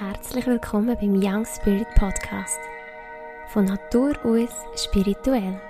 [0.00, 2.58] Herzlich willkommen beim Young Spirit Podcast.
[3.52, 5.60] Von Natur aus spirituell.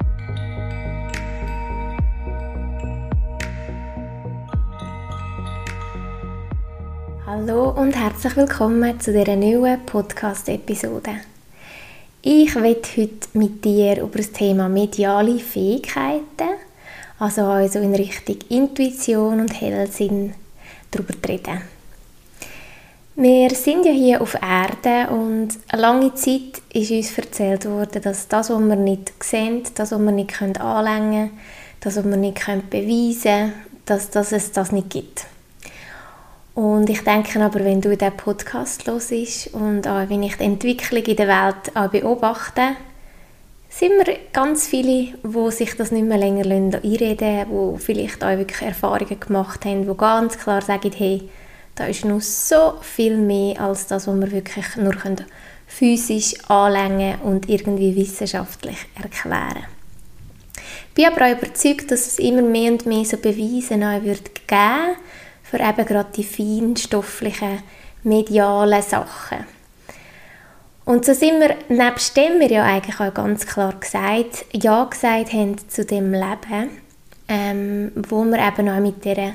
[7.26, 11.16] Hallo und herzlich willkommen zu dieser neuen Podcast-Episode.
[12.22, 16.54] Ich werde heute mit dir über das Thema mediale Fähigkeiten,
[17.18, 20.32] also also in Richtung Intuition und Hellsinn,
[20.90, 21.73] darüber reden.
[23.16, 28.26] Wir sind ja hier auf Erde und eine lange Zeit ist uns erzählt worden, dass
[28.26, 31.38] das, was wir nicht sehen, das, was wir nicht anlängen können,
[31.78, 33.52] das, was wir nicht beweisen können,
[33.86, 35.26] dass, dass es das nicht gibt.
[36.56, 39.12] Und ich denke aber, wenn du diesen Podcast hörst
[39.52, 42.62] und auch wenn ich die Entwicklung in der Welt beobachte,
[43.68, 48.36] sind wir ganz viele, die sich das nicht mehr länger einreden lassen, die vielleicht auch
[48.36, 51.28] wirklich Erfahrungen gemacht haben, die ganz klar sagen, hey,
[51.74, 54.94] da ist noch so viel mehr als das, was wir wirklich nur
[55.66, 59.66] physisch anlängen und irgendwie wissenschaftlich erklären.
[60.88, 64.96] Ich bin aber auch überzeugt, dass es immer mehr und mehr so Beweise wird geben
[65.42, 67.62] für eben gerade die feinstofflichen,
[68.04, 69.44] medialen Sachen.
[70.84, 75.32] Und so sind wir, nebst dem wir ja eigentlich auch ganz klar gesagt, ja gesagt
[75.32, 76.70] haben zu dem Leben,
[77.26, 79.32] ähm, wo wir eben auch mit dieser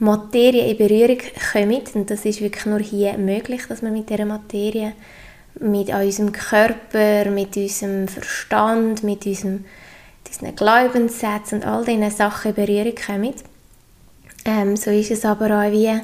[0.00, 1.18] Materie in Berührung
[1.52, 1.82] kommen.
[1.94, 4.94] Und das ist wirklich nur hier möglich, dass wir mit dieser Materie,
[5.60, 9.64] mit unserem Körper, mit unserem Verstand, mit unserem,
[10.26, 13.34] unseren Glaubenssätzen und all diesen Sachen in Berührung kommen.
[14.44, 16.00] Ähm, so ist es aber auch wie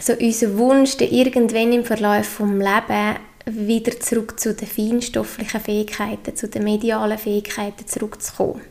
[0.00, 6.48] so unser Wunsch, irgendwann im Verlauf des Lebens wieder zurück zu den feinstofflichen Fähigkeiten, zu
[6.48, 8.62] den medialen Fähigkeiten zurückzukommen.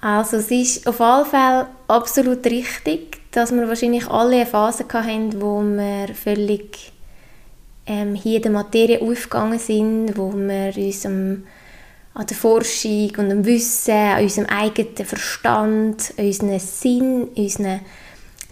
[0.00, 5.40] Also es ist auf alle Fälle absolut richtig, dass wir wahrscheinlich alle eine Phase hatten,
[5.40, 6.92] wo wir völlig
[7.86, 11.44] ähm, hier der Materie aufgegangen sind, wo wir uns am,
[12.14, 17.80] an der Forschung und am Wissen, an unserem eigenen Verstand, an unseren Sinn, unseren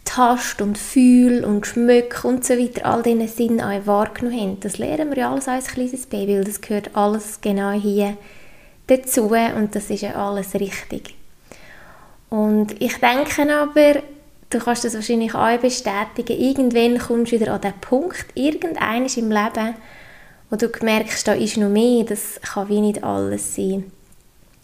[0.04, 4.60] Tast und Fühl und Geschmack und so weiter, all diese Sinn auch wahrgenommen haben.
[4.60, 8.16] Das lernen wir ja alles als kleines Baby, weil das gehört alles genau hier
[8.86, 11.15] dazu und das ist ja alles richtig.
[12.28, 14.02] Und ich denke aber,
[14.50, 19.30] du kannst das wahrscheinlich auch bestätigen, irgendwann kommst du wieder an den Punkt, irgendeines im
[19.30, 19.74] Leben,
[20.50, 23.90] wo du merkst, da ist noch mehr, das kann wie nicht alles sein.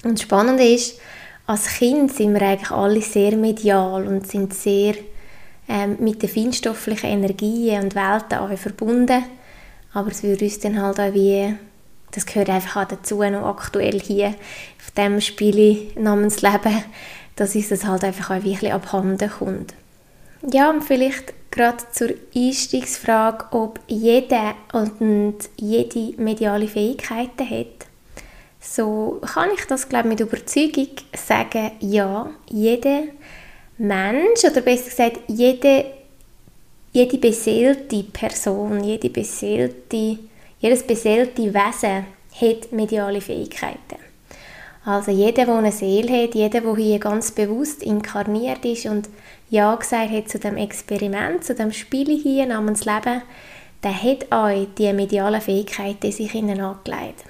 [0.05, 1.01] Und das Spannende ist,
[1.47, 4.95] als Kind sind wir eigentlich alle sehr medial und sind sehr
[5.69, 9.25] ähm, mit den feinstofflichen Energien und Welten verbunden.
[9.93, 11.55] Aber es würde uns dann halt auch wie,
[12.13, 16.85] das gehört einfach auch dazu, noch aktuell hier auf dem Spiel namens Leben,
[17.37, 19.75] dass uns das halt einfach auch wirklich abhanden kommt.
[20.51, 27.87] Ja, und vielleicht gerade zur Einstiegsfrage, ob jeder und jede mediale Fähigkeiten hat.
[28.61, 33.03] So kann ich das, glaube ich, mit Überzeugung sagen, ja, jeder
[33.79, 35.85] Mensch, oder besser gesagt, jede,
[36.93, 40.19] jede beseelte Person, jede beseelte,
[40.61, 42.07] jedes beseelte Wesen
[42.41, 44.12] hat mediale Fähigkeiten.
[44.85, 49.09] Also jeder, der eine Seele hat, jeder, der hier ganz bewusst inkarniert ist und
[49.49, 53.23] Ja gesagt hat zu dem Experiment, zu dem Spiel hier namens Leben,
[53.85, 57.25] der hat euch die medialen Fähigkeiten sich innen angelegt.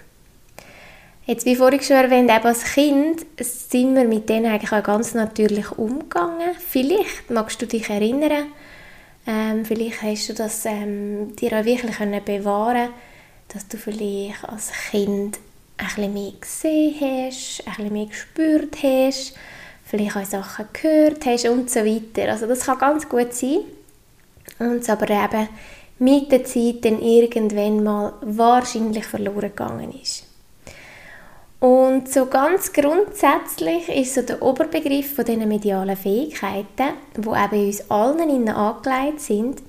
[1.26, 5.14] Jetzt, wie vorhin schon erwähnt, eben als Kind sind wir mit denen eigentlich auch ganz
[5.14, 6.50] natürlich umgegangen.
[6.58, 8.46] Vielleicht magst du dich erinnern,
[9.26, 12.88] ähm, vielleicht hast du das ähm, dir auch wirklich können bewahren
[13.52, 15.38] dass du vielleicht als Kind
[15.76, 19.34] ein bisschen mehr gesehen hast, ein bisschen mehr gespürt hast,
[19.84, 22.30] vielleicht auch Sachen gehört hast und so weiter.
[22.32, 23.60] Also das kann ganz gut sein.
[24.58, 25.48] Und es aber eben
[25.98, 30.24] mit der Zeit dann irgendwann mal wahrscheinlich verloren gegangen ist.
[31.60, 37.88] Und so ganz grundsätzlich ist so der Oberbegriff von diesen medialen Fähigkeiten, wo eben uns
[37.88, 39.62] allen innen angelegt sind,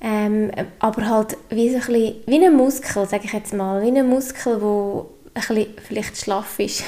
[0.00, 3.96] ähm, aber halt wie, so ein bisschen, wie ein Muskel, sage ich jetzt mal, wie
[3.96, 5.04] ein Muskel, ein
[5.34, 6.84] bisschen vielleicht schlaff ist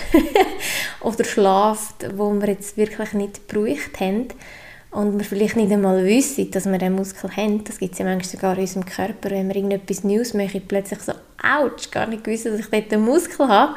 [1.00, 4.28] oder schlaft, wo wir jetzt wirklich nicht gebraucht haben
[4.90, 7.64] und wir vielleicht nicht einmal wissen, dass wir einen Muskel haben.
[7.64, 11.00] Das gibt es ja manchmal sogar in unserem Körper, wenn wir irgendetwas News machen, plötzlich
[11.00, 13.75] so, ouch, gar nicht wissen, dass ich dort einen Muskel habe.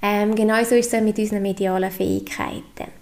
[0.00, 2.97] Ähm, genauso ist es mit unseren medialen Fähigkeiten.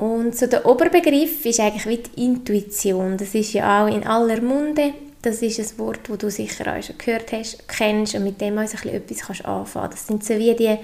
[0.00, 3.18] Und so der Oberbegriff ist eigentlich wie die Intuition.
[3.18, 4.94] Das ist ja auch in aller Munde.
[5.20, 8.56] Das ist ein Wort, das du sicher auch schon gehört hast, kennst und mit dem
[8.56, 10.78] auch so etwas kannst anfangen Das sind so wie die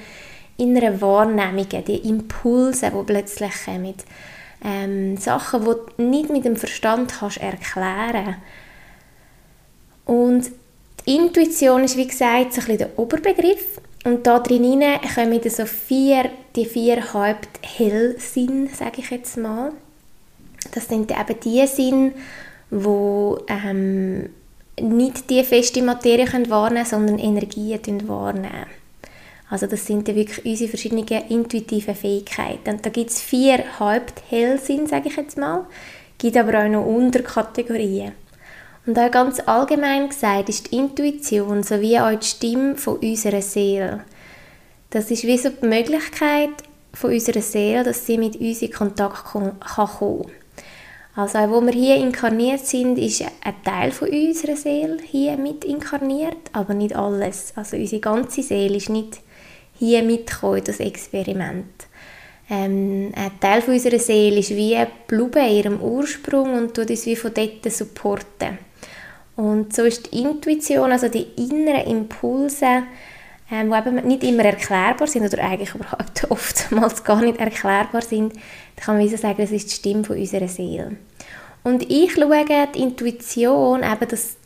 [0.59, 3.95] inneren Wahrnehmungen, die Impulse, die plötzlich kommen.
[4.63, 8.37] Ähm, Sachen, die du nicht mit dem Verstand kannst erklären
[10.05, 10.51] Und
[11.07, 13.81] die Intuition ist, wie gesagt, so ein bisschen der Oberbegriff.
[14.07, 14.85] Und da drin
[15.17, 19.73] kommen so vier, die vier Haupthellsinn, sage ich jetzt mal.
[20.73, 22.13] Das sind eben die Sinn,
[22.71, 24.29] wo ähm,
[24.81, 28.67] nicht die feste Materie können wahrnehmen sondern Energien wahrnehmen.
[29.51, 32.75] Also das sind wirklich unsere verschiedenen intuitiven Fähigkeiten.
[32.75, 35.67] Und da gibt es vier Haupthellsinn, sage ich jetzt mal.
[36.13, 38.13] Es gibt aber auch noch Unterkategorien.
[38.87, 44.05] Und auch ganz allgemein gesagt ist die Intuition sowie auch die Stimme von unserer Seele.
[44.91, 46.51] Das ist wie so die Möglichkeit
[46.95, 50.23] von unserer Seele, dass sie mit uns in Kontakt kann kommen
[51.17, 55.65] Also auch wo wir hier inkarniert sind, ist ein Teil von unserer Seele hier mit
[55.65, 57.55] inkarniert, aber nicht alles.
[57.57, 59.19] Also unsere ganze Seele ist nicht
[59.75, 61.87] hier mitgekommen, das Experiment.
[62.49, 64.77] Ähm, ein Teil von unserer Seele ist wie
[65.09, 68.66] geblieben in ihrem Ursprung und tut uns wie von dort supporten.
[69.37, 72.85] Und so ist die Intuition, also die inneren Impulse,
[73.51, 78.35] ähm, die eben nicht immer erklärbar sind oder eigentlich überhaupt oftmals gar nicht erklärbar sind,
[78.77, 80.97] da kann man sagen, das ist die Stimme von unserer Seele.
[81.63, 82.45] Und ich schaue
[82.75, 84.37] die Intuition, eben das,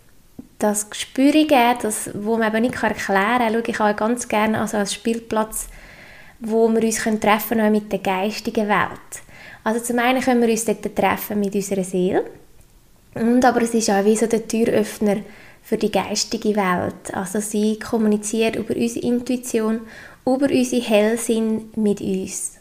[0.59, 4.79] das Gespürige, das, wo man eben nicht erklären kann, schaue ich auch ganz gerne also
[4.79, 5.69] als Spielplatz,
[6.41, 9.23] wo wir uns treffen können mit der geistigen Welt.
[9.63, 12.25] Also zum einen können wir uns dort treffen mit unserer Seele,
[13.15, 15.19] und aber es ist auch wie so der Türöffner
[15.63, 17.13] für die geistige Welt.
[17.13, 19.81] Also sie kommuniziert über unsere Intuition,
[20.25, 22.57] über unsere Hellsinn mit uns.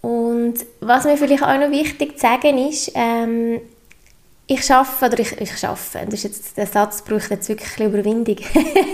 [0.00, 3.60] Und was mir vielleicht auch noch wichtig zu sagen ist, ähm,
[4.46, 7.88] ich schaffe oder ich, ich schaffe, das ist jetzt, der Satz braucht jetzt wirklich ein
[7.88, 8.36] Überwindung.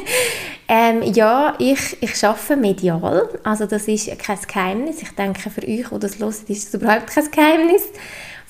[0.68, 5.02] ähm, ja, ich, ich schaffe medial, also das ist kein Geheimnis.
[5.02, 7.82] Ich denke, für euch, die das hören, ist es überhaupt kein Geheimnis.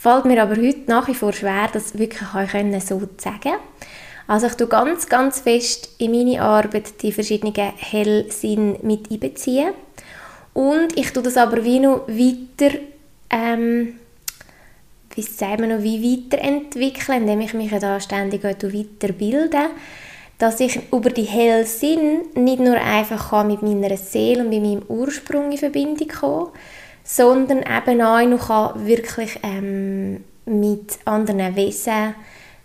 [0.00, 2.22] Fällt mir aber heute nach wie vor schwer, das wirklich
[2.52, 3.54] können, so zu sagen.
[4.28, 9.72] Also ich tue ganz, ganz fest in meine Arbeit die verschiedenen Hellsinn mit einbeziehen.
[10.54, 12.78] Und ich tue das aber wie noch weiter,
[13.30, 13.98] ähm,
[15.16, 19.70] wie sagen wir noch, wie weiterentwickeln, indem ich mich da ständig weiterbilde,
[20.38, 25.50] dass ich über die Hellsinn nicht nur einfach mit meiner Seele und mit meinem Ursprung
[25.50, 26.52] in Verbindung komme,
[27.10, 32.14] sondern eben auch noch wirklich ähm, mit anderen Wesen,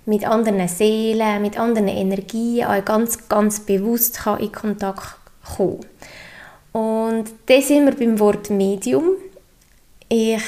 [0.05, 5.15] mit anderen Seelen, mit anderen Energien auch ganz, ganz bewusst kann in Kontakt
[5.55, 5.79] kommen
[6.73, 9.11] Und da sind wir beim Wort Medium.
[10.09, 10.43] Ich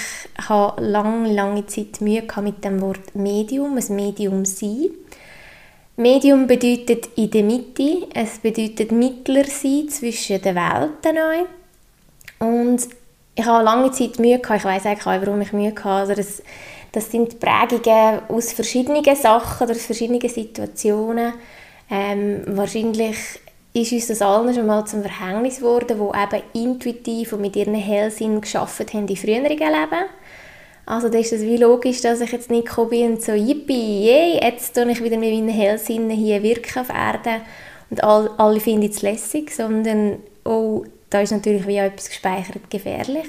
[0.45, 4.89] habe lange, lange Zeit Mühe mit dem Wort Medium, ein Medium sein.
[5.95, 11.47] Medium bedeutet in der Mitte, es bedeutet Mittler sein zwischen den Welten.
[12.39, 12.89] Und
[13.35, 15.89] ich habe lange Zeit Mühe gehabt, ich weiß eigentlich auch, warum ich Mühe hatte.
[15.89, 16.41] Also das,
[16.91, 21.33] das sind Prägungen aus verschiedenen Sachen oder aus verschiedenen Situationen.
[21.89, 23.17] Ähm, wahrscheinlich
[23.73, 27.75] ist uns das allen schon mal zum Verhängnis geworden, wo eben intuitiv und mit ihren
[27.75, 30.05] Hellsinn geschaffen haben in früheren Leben.
[30.85, 34.05] Also da ist es wie logisch, dass ich jetzt nicht gekommen bin und so, yippie,
[34.05, 37.41] yay, jetzt tue ich wieder mit meinen Hellsinnen hier wirken auf Erde
[37.89, 42.69] und all, alle finden es lässig, sondern oh, da ist natürlich wie auch etwas gespeichert
[42.69, 43.28] gefährlich.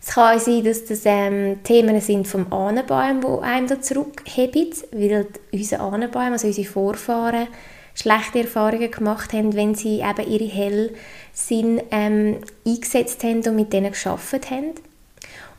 [0.00, 5.26] Es kann sein, dass das ähm, Themen sind vom Ahnenbaum, die einem da zurückheben, weil
[5.52, 7.48] unsere Ahnenbäume, also unsere Vorfahren,
[7.94, 13.90] schlechte Erfahrungen gemacht haben, wenn sie eben ihre Hellsinn ähm, eingesetzt haben und mit denen
[13.90, 14.74] geschafft haben.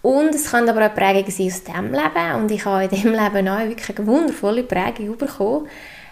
[0.01, 2.41] Und es kann aber auch Prägungen sein aus diesem Leben.
[2.41, 5.67] Und ich habe in diesem Leben auch wirklich eine wundervolle Prägung bekommen,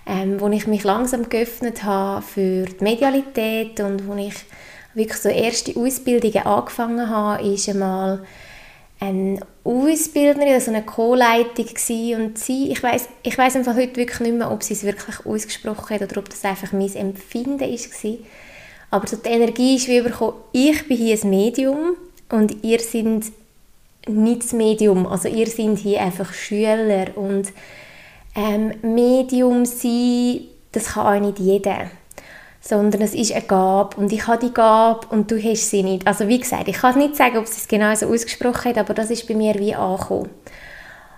[0.08, 4.34] ähm, wo ich mich langsam geöffnet habe für die Medialität und wo ich
[4.96, 8.22] wirklich so erste Ausbildungen angefangen habe, ist einmal
[9.00, 11.68] eine Ausbildnerin, also eine Co-Leitung
[12.16, 15.26] und sie, ich weiß ich weiß einfach heute wirklich nicht mehr, ob sie es wirklich
[15.26, 18.18] ausgesprochen hat oder ob das einfach mein Empfinden war.
[18.92, 21.98] Aber so die Energie ist wie überkommen, ich bin hier ein Medium
[22.30, 23.26] und ihr seid
[24.08, 27.52] nicht das Medium, also ihr seid hier einfach Schüler und
[28.36, 31.90] ähm, Medium sein, das kann auch nicht jeder
[32.68, 36.08] sondern es ist eine Gabe und ich habe die Gabe und du hast sie nicht.
[36.08, 38.96] Also wie gesagt, ich kann nicht sagen, ob sie es genau so ausgesprochen hat, aber
[38.96, 40.30] das ist bei mir wie angekommen.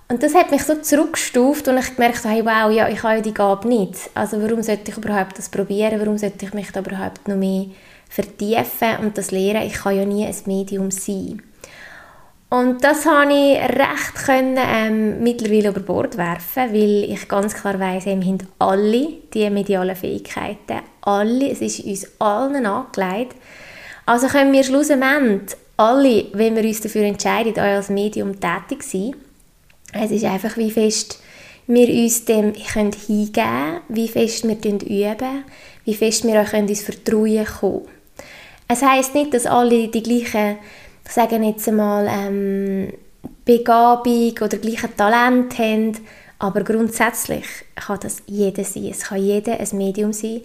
[0.09, 3.21] Und das hat mich so zurückgestuft und ich gemerkt, hey, wow, ja, ich habe ja
[3.21, 4.09] die Gabe nicht.
[4.13, 5.99] Also warum sollte ich überhaupt das probieren?
[5.99, 7.67] Warum sollte ich mich da überhaupt noch mehr
[8.09, 9.67] vertiefen und das lernen?
[9.67, 11.41] Ich kann ja nie ein Medium sein.
[12.49, 17.77] Und das konnte ich recht können, ähm, mittlerweile über Bord werfen, weil ich ganz klar
[17.77, 20.79] weiss, wir haben alle diese medialen Fähigkeiten.
[21.01, 23.35] Alle, es ist uns allen angelegt.
[24.05, 29.15] Also können wir schlussendlich alle, wenn wir uns dafür entscheiden, als Medium tätig sein.
[29.91, 31.21] Es ist einfach wie fest
[31.67, 35.43] wir uns dem können hingeben wie fest wir üben,
[35.83, 37.81] wie fest wir auch ins Vertrauen kommen
[38.69, 40.57] Es heisst nicht, dass alle die gleichen,
[41.09, 42.93] sagen jetzt einmal, ähm,
[43.45, 45.97] Begabung oder gleiche Talent haben,
[46.39, 47.45] aber grundsätzlich
[47.75, 48.89] kann das jeder sein.
[48.91, 50.41] Es kann jeder ein Medium sein.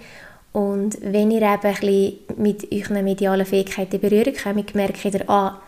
[0.53, 5.29] Und wenn ihr eben ein bisschen mit euren medialen Fähigkeiten in Berührung kommt, merkt ihr,
[5.29, 5.61] ah,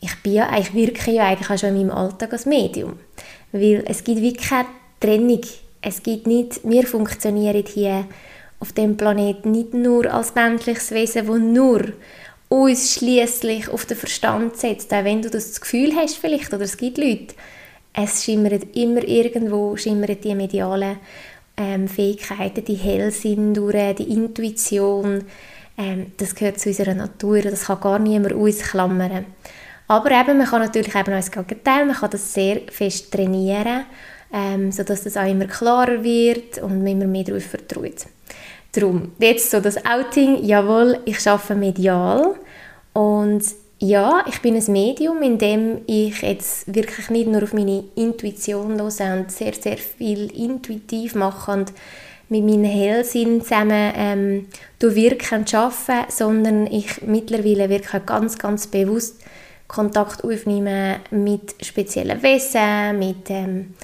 [0.00, 2.94] ich, bin ja, ich wirke ja eigentlich auch schon in meinem Alltag als Medium.
[3.52, 4.68] Weil es gibt wirklich keine
[5.00, 5.40] Trennung.
[5.80, 8.06] Es gibt nicht, wir funktionieren hier
[8.60, 11.92] auf dem Planeten nicht nur als menschliches Wesen, das nur
[12.48, 16.76] uns schließlich auf den Verstand setzt, auch wenn du das Gefühl hast vielleicht, oder es
[16.76, 17.34] gibt Leute,
[17.92, 20.98] es schimmert immer irgendwo, schimmert die medialen
[21.56, 25.24] ähm, Fähigkeiten, die Hellsinn durch, die Intuition,
[25.76, 29.26] ähm, das gehört zu unserer Natur, das kann gar niemand ausklammern.
[29.88, 33.84] Aber eben, man kann natürlich eben als Gegenteil, man kann das sehr fest trainieren,
[34.32, 38.06] ähm, sodass das auch immer klarer wird und man immer mehr darauf vertraut.
[38.78, 42.34] Darum, jetzt so das Outing, jawohl, ich arbeite medial.
[42.92, 43.42] Und
[43.80, 48.80] ja, ich bin ein Medium, in dem ich jetzt wirklich nicht nur auf meine Intuition
[48.80, 51.72] höre und sehr, sehr viel intuitiv mache und
[52.28, 54.46] mit meinen Hellsinn zusammen ähm,
[54.80, 55.48] wirken und
[56.08, 59.22] sondern ich mittlerweile wirklich ganz, ganz bewusst
[59.66, 63.74] Kontakt aufnehme mit speziellen Wesen, mit, ähm,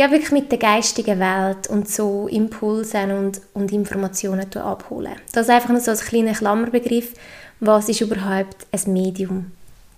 [0.00, 5.12] ja, wirklich mit der geistigen Welt und so Impulsen und, und Informationen abholen.
[5.32, 7.12] Das ist einfach nur so ein kleiner Klammerbegriff,
[7.60, 9.52] was ist überhaupt ein Medium.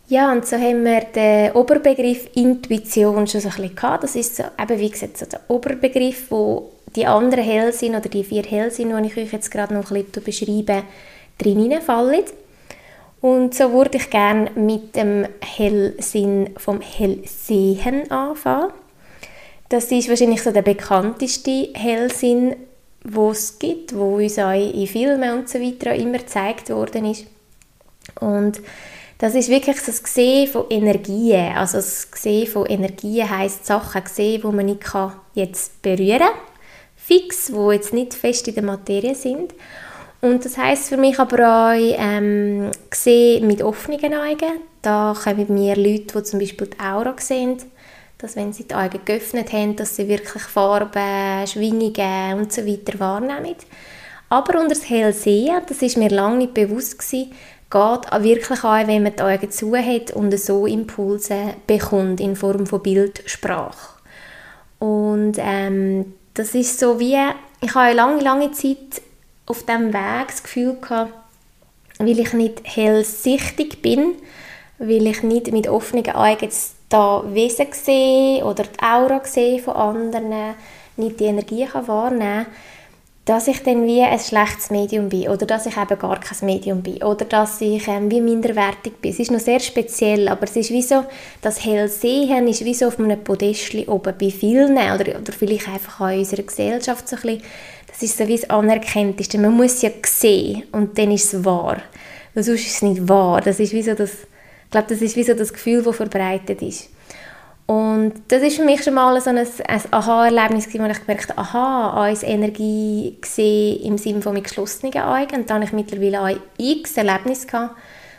[0.08, 4.02] Ja, und so haben wir den Oberbegriff Intuition schon so ein bisschen gehabt.
[4.02, 8.24] Das ist so, eben wie gesagt, so der Oberbegriff, wo die anderen Hellsinn oder die
[8.24, 10.82] vier Hellsinn, die ich euch jetzt gerade noch ein bisschen beschreibe,
[11.38, 12.24] drin fallen.
[13.20, 18.72] Und so würde ich gerne mit dem Hellsinn vom Hellsehen anfangen.
[19.72, 22.56] Das ist wahrscheinlich so der bekannteste Hellsinn,
[23.04, 27.24] wo es gibt, wo uns auch in Filmen und so weiter immer gezeigt worden ist.
[28.20, 28.60] Und
[29.16, 31.56] das ist wirklich das Sehen von Energien.
[31.56, 36.34] Also das Sehen von Energien heisst Sachen sehen, die man nicht kann jetzt berühren kann.
[36.94, 39.54] Fix, wo jetzt nicht fest in der Materie sind.
[40.20, 44.60] Und das heißt für mich aber auch ähm, sehen mit offenen Augen.
[44.82, 47.56] Da kommen mir Leute, die zum Beispiel die Aura sehen,
[48.22, 52.98] dass wenn sie die Augen geöffnet haben, dass sie wirklich Farben, Schwingungen und so weiter
[53.00, 53.56] wahrnehmen.
[54.28, 57.32] Aber unter das Hellsehen, das ist mir lange nicht bewusst gewesen,
[57.68, 62.64] geht wirklich an, wenn man die Augen zu hat und so Impulse bekommt in Form
[62.64, 63.98] von Bildsprache.
[64.78, 67.18] Und ähm, das ist so wie,
[67.60, 69.02] ich habe lange, lange Zeit
[69.46, 71.12] auf diesem Weg das Gefühl gehabt,
[71.98, 74.14] weil ich nicht hellsichtig bin,
[74.78, 76.50] weil ich nicht mit offenen Augen
[76.92, 80.54] da Wesen sehe oder die Aura sehe von anderen,
[80.96, 82.46] nicht die Energie kann wahrnehmen kann,
[83.24, 86.82] dass ich dann wie ein schlechtes Medium bin oder dass ich eben gar kein Medium
[86.82, 89.12] bin oder dass ich ähm, wie minderwertig bin.
[89.12, 91.04] Es ist noch sehr speziell, aber es ist wie so,
[91.40, 96.00] das Hellsehen ist wie so auf einem Podest oben bei vielen oder, oder vielleicht einfach
[96.00, 97.42] auch in unserer Gesellschaft so ein bisschen
[97.92, 99.34] das ist so wie es anerkannt ist.
[99.36, 101.76] Man muss ja sehen und dann ist es wahr.
[102.34, 103.42] Weil sonst ist es nicht wahr.
[103.42, 104.12] Das ist wie so das,
[104.72, 106.88] glaube, das ist wie so das Gefühl, das verbreitet ist.
[107.66, 111.38] Und das ist für mich schon mal so ein, ein Aha-Erlebnis, wo ich gemerkt habe,
[111.38, 115.36] aha, als Energie gesehen im Sinne von mit geschlossenen Augen.
[115.36, 117.76] Und dann habe ich mittlerweile auch x Erlebnisse gehabt,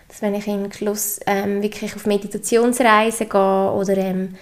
[0.07, 4.35] dass wenn ich im Schluss ähm, wirklich auf Meditationsreisen gehe oder ähm,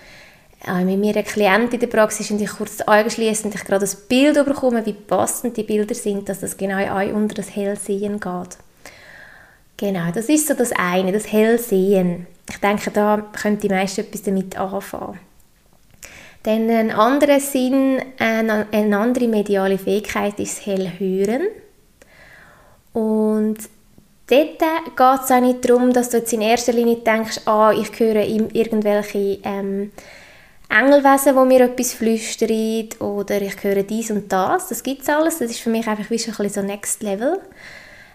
[0.67, 3.55] auch mit mir eine Klientin in der Praxis und ich kurz die Augen schließe und
[3.55, 7.35] ich gerade das Bild bekomme, wie passend die Bilder sind, dass das genau auch unter
[7.35, 8.57] das Hellsehen geht.
[9.81, 12.27] Genau, das ist so das eine, das Hellsehen.
[12.47, 15.19] Ich denke, da können die meisten etwas damit anfangen.
[16.43, 21.47] Dann ein anderer Sinn, eine, eine andere mediale Fähigkeit ist das Hellhören.
[22.93, 23.57] Und
[24.27, 27.99] dort geht es auch nicht darum, dass du jetzt in erster Linie denkst, ah, ich
[27.99, 29.91] höre irgendwelche ähm,
[30.69, 34.67] Engelwesen, wo mir etwas flüstern oder ich höre dies und das.
[34.67, 35.39] Das gibt es alles.
[35.39, 37.39] Das ist für mich einfach wie schon ein bisschen so Next Level.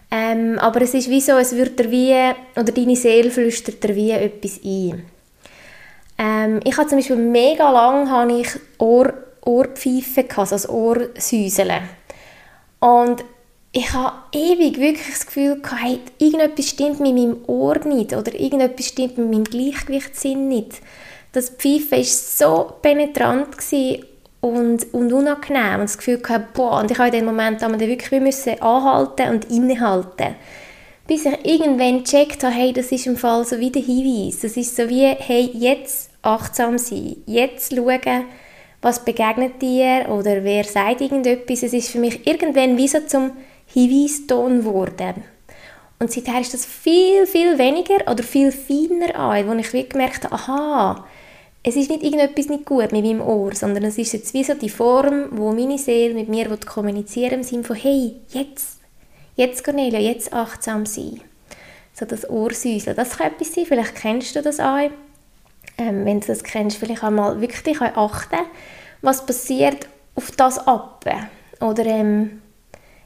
[0.09, 3.95] Ähm, aber es ist wie so, es wird dir wie, oder deine Seele flüstert dir
[3.95, 5.05] wie etwas ein.
[6.17, 8.43] Ähm, ich habe zum Beispiel mega lang habe
[8.79, 11.81] Ohr, Ohrpfeifen gehabt, also Ohrsäuseln.
[12.79, 13.23] Und
[13.73, 18.33] ich habe ewig wirklich das Gefühl gehabt, hey, irgendetwas stimmt mit meinem Ohr nicht oder
[18.33, 20.81] irgendetwas stimmt mit meinem Gleichgewichtssinn nicht
[21.37, 23.55] das Pfeifen war so penetrant
[24.41, 27.79] und, und unangenehm und das Gefühl gehabt, boah, und ich habe in dem Moment dann
[27.79, 30.35] wirklich müssen anhalten und innehalten.
[31.07, 34.41] Bis ich irgendwann gecheckt habe, hey, das ist im Fall so wie der Hinweis.
[34.41, 38.25] Das ist so wie, hey, jetzt achtsam sein, jetzt schauen,
[38.81, 41.63] was begegnet dir oder wer sagt irgendetwas.
[41.63, 43.31] Es ist für mich irgendwann wie so zum
[43.67, 45.23] Hinweiston geworden.
[45.99, 50.25] Und seither ist das viel, viel weniger oder viel feiner an, wo ich wirklich gemerkt
[50.25, 51.05] habe, aha,
[51.67, 54.53] es ist nicht irgendetwas nicht gut mit meinem Ohr, sondern es ist jetzt wie so
[54.53, 58.79] die Form, wo meine Seele mit mir kommunizieren Sinne von, hey, jetzt,
[59.35, 61.19] jetzt Cornelia, jetzt achtsam sein.
[61.93, 64.89] So das Ohrsäuseln, das kann etwas sein, vielleicht kennst du das auch.
[65.77, 68.45] Ähm, wenn du das kennst, vielleicht einmal wirklich achten,
[69.01, 71.03] was passiert auf das ab.
[71.59, 72.41] Oder ähm,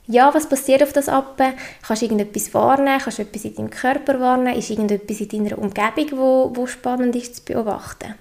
[0.05, 1.41] ja, was passiert auf das ab?
[1.81, 2.99] Kannst du irgendetwas wahrnehmen?
[2.99, 4.59] Kannst du etwas in deinem Körper wahrnehmen?
[4.59, 8.13] Ist irgendetwas in deiner Umgebung, wo, wo spannend ist zu beobachten?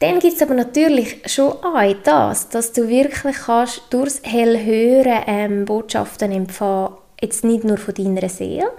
[0.00, 5.64] Dann gibt es aber natürlich schon auch das, dass du wirklich kannst durchs Hellhören ähm,
[5.64, 8.70] Botschaften empfangen, jetzt nicht nur von deiner Seele,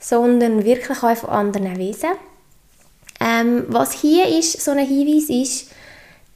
[0.00, 2.10] sondern wirklich auch von anderen Wesen.
[3.20, 5.70] Ähm, was hier ist, so ein Hinweis ist,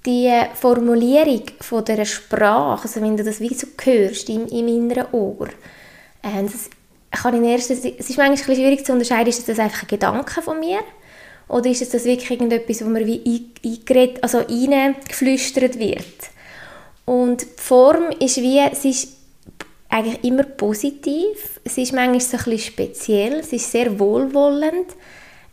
[0.07, 5.07] die Formulierung von der Sprache, also wenn du das wie so hörst im, im inneren
[5.13, 5.49] Ohr,
[6.23, 6.71] äh, das
[7.11, 10.43] kann in erster, es ist manchmal ein schwierig zu unterscheiden, ist das einfach ein Gedanke
[10.43, 10.81] von mir
[11.49, 16.05] oder ist es das wirklich irgendetwas, wo mir wie eingeredet, also reingeflüstert wird.
[17.05, 19.09] Und die Form ist wie, es ist
[19.89, 24.89] eigentlich immer positiv, es ist manchmal so ein bisschen speziell, es ist sehr wohlwollend,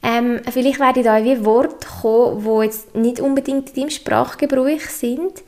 [0.03, 5.43] ähm, vielleicht werden da wie Worte kommen, die jetzt nicht unbedingt in deinem Sprachgebrauch sind.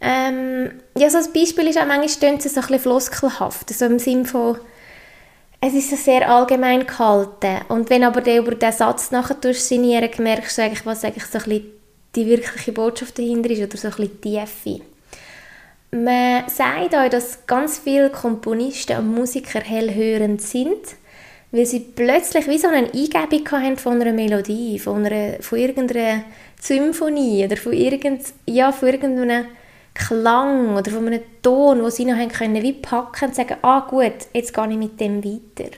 [0.00, 3.84] Ähm, ja, so ein Beispiel ist auch, manchmal stehen sie so ein bisschen floskelhaft, so
[3.84, 4.56] im Sinne von,
[5.66, 7.60] es ist sehr allgemein gehalten.
[7.68, 11.38] Und wenn aber der über diesen Satz nachher durchsinieren, merkst du eigentlich, was eigentlich so
[11.38, 11.70] ein bisschen
[12.14, 14.80] die wirkliche Botschaft dahinter ist oder so ein bisschen Tiefe.
[15.90, 20.96] Man sagt euch, dass ganz viele Komponisten und Musiker hellhörend sind
[21.54, 26.24] weil sie plötzlich wie so eine Eingebung hatten von einer Melodie, von, einer, von irgendeiner
[26.60, 29.46] Symphonie oder von, irgend, ja, von irgendeinem
[29.94, 33.86] Klang oder von einem Ton, wo sie noch haben können, wie packen und sagen, ah
[33.88, 35.70] gut, jetzt gehe ich mit dem weiter.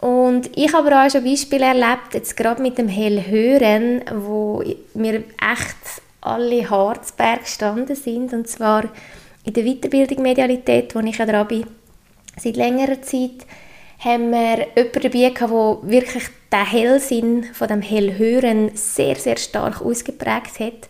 [0.00, 6.02] Und ich habe auch schon Beispiele erlebt, jetzt gerade mit dem Hellhören, wo mir echt
[6.20, 8.84] alle Harzberg gestanden sind, und zwar
[9.44, 11.66] in der Weiterbildung Medialität, wo ich ja dran bin,
[12.36, 13.46] seit längerer Zeit,
[14.00, 19.80] haben wir jemanden dabei gehabt, der wirklich den Hellsinn von dem Hellhören sehr, sehr stark
[19.80, 20.88] ausgeprägt hat.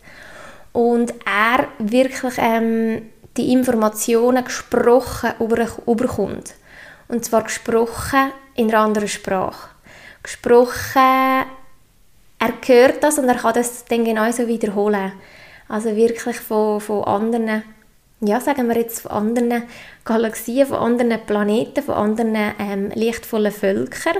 [0.72, 6.54] Und er wirklich ähm, die Informationen gesprochen überkommt.
[7.08, 9.70] Und zwar gesprochen in einer anderen Sprache.
[10.22, 11.46] Gesprochen,
[12.38, 15.12] er hört das und er kann das dann genauso wiederholen.
[15.68, 17.62] Also wirklich von, von anderen
[18.24, 19.64] ja, sagen wir jetzt von anderen
[20.04, 24.18] Galaxien, von anderen Planeten, von anderen ähm, lichtvollen Völkern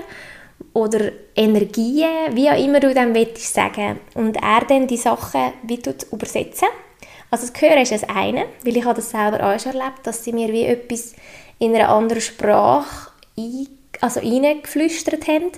[0.73, 3.99] oder Energien, wie auch immer du dem willst sagen.
[4.15, 5.79] Und er dann die Sachen wie
[6.11, 6.67] übersetzen.
[7.29, 10.23] Also das Hören ist das eine, weil ich habe das selber auch schon erlebt, dass
[10.23, 11.15] sie mir wie etwas
[11.59, 13.67] in einer anderen Sprache ein,
[14.01, 15.51] also reingeflüstert haben.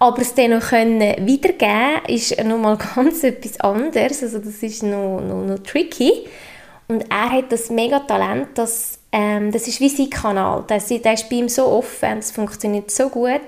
[0.00, 4.22] Aber es dann noch können wiedergeben ist nochmal ganz etwas anderes.
[4.22, 6.28] Also das ist noch, noch, noch tricky.
[6.86, 10.64] Und er hat das mega Talent, dass, ähm, das ist wie sein Kanal.
[10.68, 13.40] Der, der ist bei ihm so offen, es funktioniert so gut.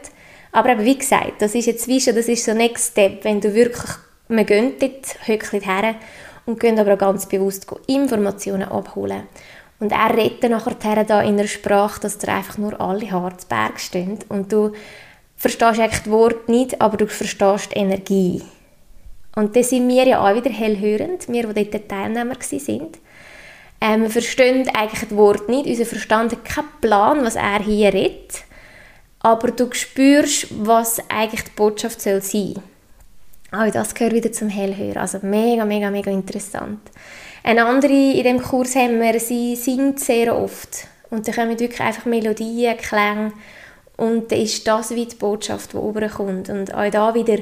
[0.53, 3.41] Aber eben, wie gesagt, das ist jetzt wie schon, das ist so Next Step, wenn
[3.41, 3.91] du wirklich,
[4.29, 5.95] man geht dort, hückelt her
[6.47, 9.23] und gehen aber auch ganz bewusst Informationen abholen.
[9.79, 14.19] Und er redet nachher da in einer Sprache, dass da einfach nur alle Harzberg stehen
[14.29, 14.73] und du
[15.37, 18.43] verstehst eigentlich das Wort nicht, aber du verstehst die Energie.
[19.37, 22.89] Und da sind wir ja auch wieder hellhörend, wir, die dort Teilnehmer waren.
[23.81, 25.67] Ähm, wir verstehen eigentlich das Wort nicht.
[25.67, 28.45] Unser Verstand hat keinen Plan, was er hier redet.
[29.21, 32.63] Aber du spürst, was eigentlich die Botschaft soll sein soll.
[33.53, 34.99] Auch das gehört wieder zum Hellhören.
[34.99, 36.81] Also mega, mega, mega interessant.
[37.43, 40.87] Eine andere in dem Kurs haben wir, sie singt sehr oft.
[41.11, 43.33] Und da kommen wirklich einfach Melodien, Klänge.
[43.97, 46.49] Und dann ist das wie die Botschaft, die rüberkommt.
[46.49, 47.39] Und auch da wieder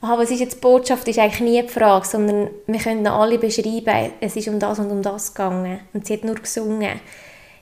[0.00, 3.38] aha, was ist jetzt die Botschaft, ist eigentlich nie die Frage, sondern wir können alle
[3.38, 7.00] beschreiben, es ist um das und um das gegangen und sie hat nur gesungen.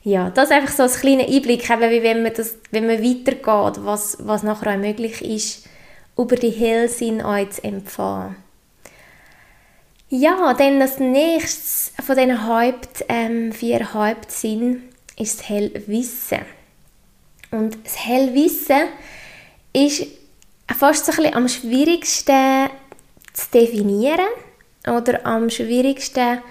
[0.04, 3.02] Ja, das ist einfach so ein kleiner Einblick, eben wie wenn man, das, wenn man
[3.02, 5.66] weitergeht, was, was nachher auch möglich ist,
[6.16, 8.36] über die Hellsinn auch zu empfangen.
[10.10, 14.82] Ja, dann das nächste von diesen Haupt, ähm, vier Hauptsinn
[15.16, 16.42] ist das Hellwissen.
[17.50, 18.82] Und das Hellwissen
[19.72, 20.06] ist
[20.76, 22.68] fast so ein bisschen am schwierigsten
[23.32, 24.28] zu definieren
[24.86, 26.42] oder am schwierigsten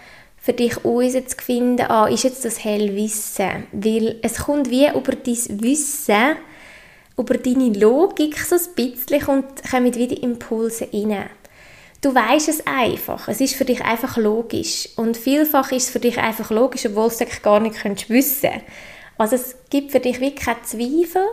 [0.43, 3.63] für dich herauszufinden, ah, ist jetzt das Hellwissen?
[3.71, 6.35] Weil es kommt wie über dein Wissen,
[7.17, 11.29] über deine Logik so ein bisschen und kommen wieder Impulse rein.
[12.01, 13.29] du weißt es einfach.
[13.29, 14.89] Es ist für dich einfach logisch.
[14.97, 18.51] Und vielfach ist es für dich einfach logisch, obwohl du es gar nicht könntest wissen
[19.17, 21.25] Also es gibt für dich wirklich keine Zweifel,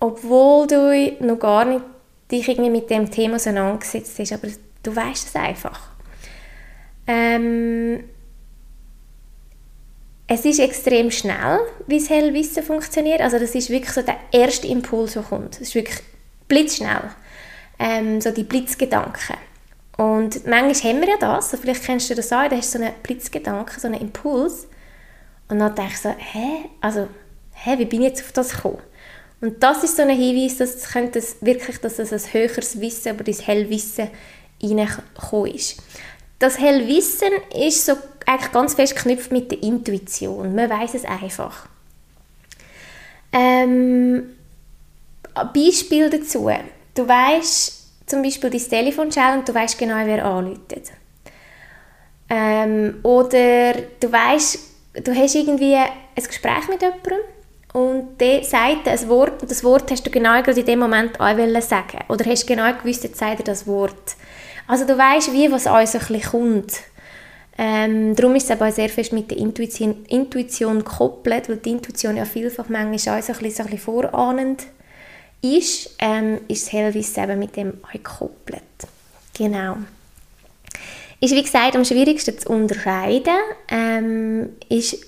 [0.00, 1.84] obwohl du noch gar nicht
[2.30, 4.32] dich irgendwie mit dem Thema auseinandergesetzt hast.
[4.32, 4.48] Aber
[4.82, 5.90] du weißt es einfach.
[7.06, 8.02] Ähm,
[10.28, 13.20] es ist extrem schnell, wie das Hellwissen funktioniert.
[13.20, 15.54] Also das ist wirklich so der erste Impuls, der kommt.
[15.54, 15.98] Es ist wirklich
[16.48, 17.10] blitzschnell.
[17.78, 19.36] Ähm, so die Blitzgedanken.
[19.96, 22.78] Und manchmal haben wir ja das, so vielleicht kennst du das auch, da hast du
[22.78, 24.66] so einen Blitzgedanken, so einen Impuls.
[25.48, 27.08] Und dann denkst du so, hä, also,
[27.52, 28.82] hä, wie bin ich jetzt auf das gekommen?
[29.40, 33.14] Und das ist so ein Hinweis, dass es könnte wirklich, dass es ein höheres Wissen
[33.14, 34.08] über dein Hellwissen
[34.62, 35.82] reingekommen ist.
[36.38, 37.94] Das Hellwissen ist so
[38.26, 40.54] eigentlich ganz fest geknüpft mit der Intuition.
[40.54, 41.66] Man weiß es einfach.
[43.32, 44.30] Ähm,
[45.54, 46.50] Beispiel dazu.
[46.94, 50.92] Du weißt zum Beispiel dein Telefon und du weißt genau, wer anruft.
[52.28, 54.58] Ähm, oder du weißt,
[55.04, 57.18] du hast irgendwie ein Gespräch mit jemandem
[57.72, 61.20] und der sagt ein Wort und das Wort hast du genau gerade in dem Moment
[61.20, 64.16] auch sagen Oder hast genau gewusst, jetzt sagt er das Wort.
[64.66, 66.72] Also du weißt, wie was uns ein bisschen kommt.
[67.58, 72.16] Ähm, darum ist es aber sehr fest mit der Intuition, Intuition gekoppelt, weil die Intuition
[72.16, 74.66] ja vielfach manchmal auch ein bisschen, vorahnend
[75.42, 78.62] ist, ähm, ist Hellwissen eben mit dem gekoppelt.
[79.36, 79.76] Genau.
[81.20, 83.36] Ist wie gesagt am schwierigsten zu unterscheiden,
[83.68, 84.98] ähm, ist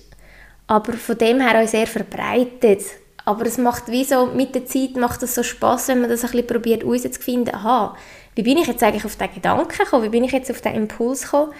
[0.66, 2.82] aber von dem her auch sehr verbreitet.
[3.24, 6.24] Aber es macht wie so, mit der Zeit macht es so Spaß, wenn man das
[6.24, 7.94] ein bisschen probiert herauszufinden, aha,
[8.34, 10.74] wie bin ich jetzt eigentlich auf den Gedanken gekommen, wie bin ich jetzt auf den
[10.74, 11.52] Impuls gekommen,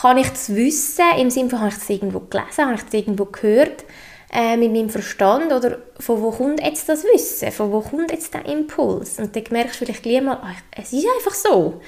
[0.00, 2.94] kann ich das wissen, im Sinne von, habe ich das irgendwo gelesen, habe ich das
[2.94, 3.84] irgendwo gehört,
[4.32, 8.34] äh, mit meinem Verstand, oder von wo kommt jetzt das Wissen, von wo kommt jetzt
[8.34, 9.18] der Impuls?
[9.18, 11.80] Und dann merkst du vielleicht gleich mal, ach, es ist einfach so.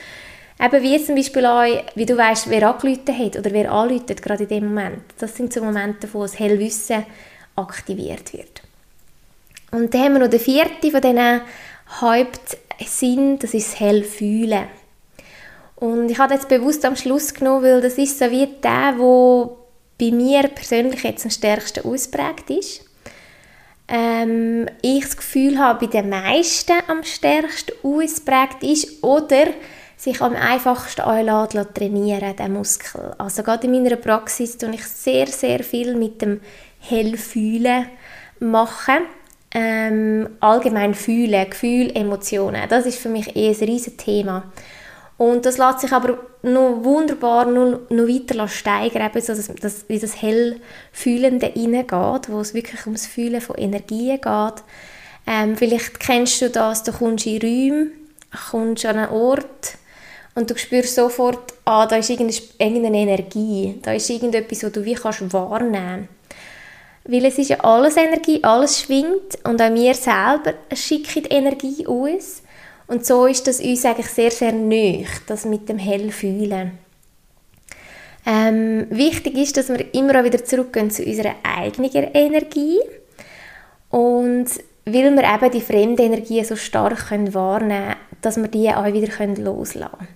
[0.58, 1.64] Eben wie zum Beispiel auch,
[1.96, 5.02] wie du weißt, wer angerufen hat oder wer anruft, gerade in dem Moment.
[5.18, 7.04] Das sind so Momente, wo das Hellwissen
[7.56, 8.62] aktiviert wird.
[9.72, 11.40] Und dann haben wir noch den vierten von diesen
[12.00, 14.66] Hauptsinn, das ist das Hellfühlen.
[15.76, 19.58] Und ich habe jetzt bewusst am Schluss genommen, weil das ist so wie der, wo
[19.98, 22.82] bei mir persönlich jetzt am stärksten ausprägt ist.
[23.88, 29.46] Ähm, ich das Gefühl habe, bei den meisten am stärksten ausprägt ist oder
[29.96, 33.14] sich am einfachsten einladen trainieren, der Muskel.
[33.18, 36.40] Also gerade in meiner Praxis tue ich sehr, sehr viel mit dem
[36.80, 37.86] Hellfühlen
[38.40, 39.06] machen.
[39.52, 42.68] Ähm, allgemein fühlen, Gefühl, Emotionen.
[42.68, 44.52] Das ist für mich eh ein riesiges Thema.
[45.18, 49.88] Und das lässt sich aber noch wunderbar noch, noch weiter steigern, eben so dass, dass,
[49.88, 54.62] wie das Hellfühlende reingeht, wo es wirklich ums Fühlen von Energien geht.
[55.26, 57.86] Ähm, vielleicht kennst du das, du kommst in Räume,
[58.50, 59.78] kommst an einen Ort
[60.34, 64.94] und du spürst sofort, ah, da ist irgendeine Energie, da ist irgendetwas, was du wie
[64.94, 66.08] kannst wahrnehmen
[67.04, 72.42] Weil es ist ja alles Energie, alles schwingt und auch wir selber schicken Energie aus.
[72.86, 76.78] Und so ist das uns eigentlich sehr, sehr nöch, das mit dem Hellfühlen.
[78.24, 82.78] Ähm, wichtig ist, dass wir immer wieder zurückgehen zu unserer eigenen Energie
[83.90, 84.46] und
[84.84, 88.84] weil wir eben die fremde Energie so stark können wahrnehmen können, dass wir die auch
[88.92, 90.08] wieder loslassen können.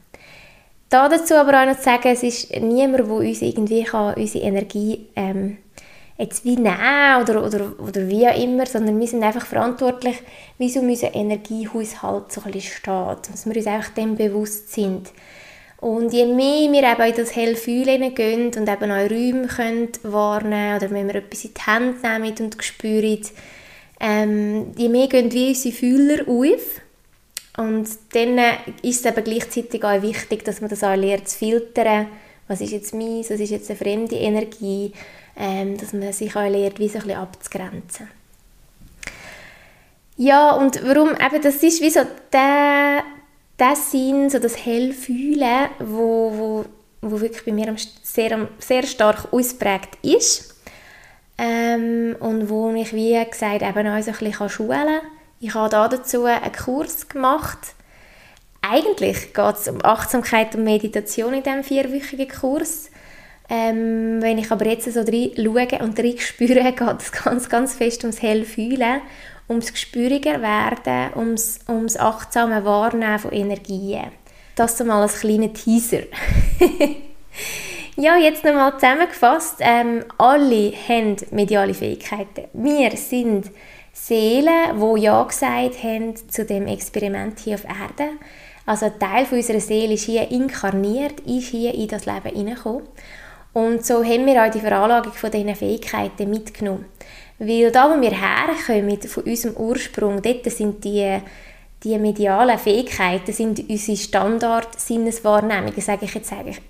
[0.89, 4.45] Da dazu aber auch noch zu sagen, es ist niemand, der uns irgendwie kann, unsere
[4.45, 5.59] Energie ähm,
[6.21, 10.17] jetzt wie nehmen oder, oder, oder wie auch immer, sondern wir sind einfach verantwortlich,
[10.59, 15.11] wie so unser Energiehaushalt so ein bisschen steht, dass wir uns einfach dem bewusst sind.
[15.81, 20.77] Und je mehr wir eben in das Hellfühlen gehen und eben auch Räume können wahrnehmen
[20.77, 23.21] oder wenn wir etwas in die Hände nehmen und spüren,
[23.99, 26.81] ähm, je mehr gehen wir unsere Fühler auf.
[27.57, 28.39] Und dann
[28.83, 32.09] ist es eben gleichzeitig auch wichtig, dass man das auch lernt zu filtern.
[32.47, 34.93] Was ist jetzt meins, was ist jetzt eine fremde Energie?
[35.41, 38.09] Ähm, dass man sich auch lernt, wie so ein bisschen abzugrenzen.
[40.19, 42.01] Ja, und warum, eben, das ist wie so
[42.31, 43.03] der,
[43.59, 46.65] der Sinn, so das Hellfühlen, wo, wo,
[47.01, 50.57] wo wirklich bei mir sehr, sehr stark ausprägt ist.
[51.39, 55.01] Ähm, und wo ich, wie gesagt, eben auch so ein bisschen schulen kann.
[55.41, 57.59] Ich habe dazu einen Kurs gemacht.
[58.61, 62.90] Eigentlich geht es um Achtsamkeit und Meditation in diesem vierwöchigen Kurs.
[63.53, 67.75] Ähm, wenn ich aber jetzt so rein schaue und rein spüre, geht es ganz, ganz
[67.75, 69.01] fest ums Hellfühlen,
[69.49, 74.13] ums Gespüriger werden, ums, ums achtsame Wahrnehmen von Energien.
[74.55, 76.03] Das so mal als kleiner Teaser.
[77.97, 79.57] ja, jetzt nochmal zusammengefasst.
[79.61, 82.45] Ähm, alle haben mediale Fähigkeiten.
[82.53, 83.51] Wir sind
[83.93, 88.13] Seelen, die Ja gesagt haben zu dem Experiment hier auf Erde.
[88.67, 92.87] Also ein Teil unserer Seele ist hier inkarniert, ist hier in das Leben hineingekommen.
[93.53, 96.87] Und so haben wir auch die Veranlagung von diesen Fähigkeiten mitgenommen.
[97.39, 101.19] Weil da, wo wir herkommen, von unserem Ursprung, dort sind die,
[101.83, 106.61] die medialen Fähigkeiten, sind unsere Standard-Sinneswahrnehmungen, sage ich jetzt eigentlich.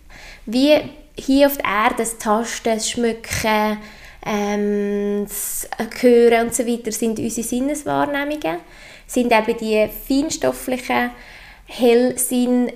[0.46, 0.76] Wie
[1.16, 3.78] hier auf der Erde das Tasten, das Schmücken,
[4.24, 5.68] ähm, das
[6.00, 8.58] Hören und so weiter, sind unsere Sinneswahrnehmungen,
[9.06, 11.10] sind eben die feinstofflichen
[11.66, 12.72] Hellsinn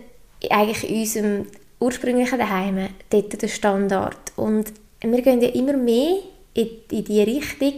[0.50, 1.46] eigentlich in unserem
[1.80, 4.32] ursprünglichen Daheim, dort der Standard.
[4.36, 6.18] Und wir gehen ja immer mehr
[6.54, 7.74] in, in die Richtung,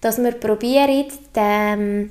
[0.00, 2.10] dass wir probieren, den,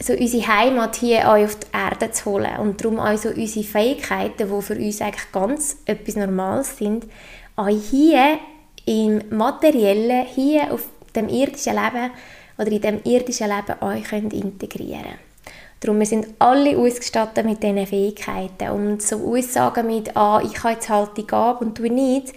[0.00, 4.48] so unsere Heimat hier auf die Erde zu holen und darum auch so unsere Fähigkeiten,
[4.48, 7.06] die für uns eigentlich ganz etwas Normales sind,
[7.56, 8.38] auch hier
[8.84, 12.10] im Materiellen, hier auf dem irdischen Leben
[12.58, 15.18] oder in dem irdischen Leben euch integrieren.
[15.84, 18.70] Darum, wir sind alle ausgestattet mit diesen Fähigkeiten.
[18.70, 22.32] Und so Aussagen mit, ah, ich habe jetzt halt die Gabe und du nicht,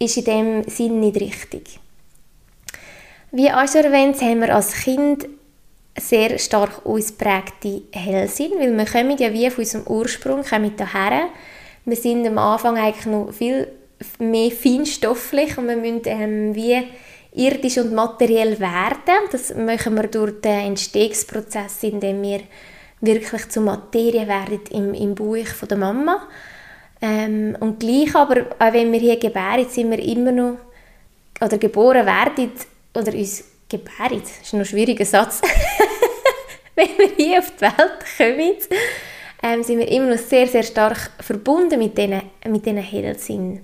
[0.00, 1.78] ist in dem Sinn nicht richtig.
[3.30, 5.28] Wie auch schon erwähnt, haben wir als Kind
[5.96, 11.28] sehr stark ausprägte Hellsinn, weil wir kommen ja wie von unserem Ursprung kommen daher.
[11.84, 13.68] Wir sind am Anfang eigentlich noch viel
[14.18, 16.82] mehr feinstofflich und wir müssen ähm, wie
[17.32, 19.28] irdisch und materiell werden.
[19.30, 22.40] Das machen wir durch den Entstehungsprozess, indem wir
[23.00, 26.28] wirklich zur Materie werden im, im Bauch von der Mama.
[27.00, 30.58] Ähm, und gleich aber, auch wenn wir hier gebären, sind wir immer noch,
[31.40, 32.50] oder geboren werden,
[32.94, 35.40] oder uns gebären, das ist ein schwieriger Satz,
[36.74, 38.56] wenn wir hier auf die Welt kommen,
[39.42, 43.60] ähm, sind wir immer noch sehr, sehr stark verbunden mit diesen, mit diesen Hellsinn.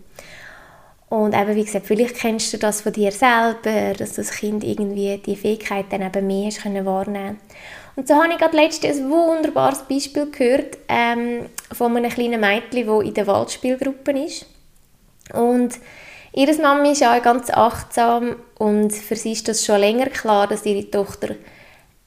[1.08, 5.18] Und eben, wie gesagt, vielleicht kennst du das von dir selber, dass das Kind irgendwie
[5.18, 6.52] die Fähigkeit dann eben mehr
[6.84, 7.38] wahrnehmen
[7.96, 12.86] und so habe ich gerade letztens ein wunderbares Beispiel gehört ähm, von einem kleinen Mädchen,
[12.86, 14.46] das in der Waldspielgruppe ist.
[15.32, 15.78] Und
[16.32, 20.66] ihre Mama ist auch ganz achtsam und für sie ist das schon länger klar, dass
[20.66, 21.36] ihre Tochter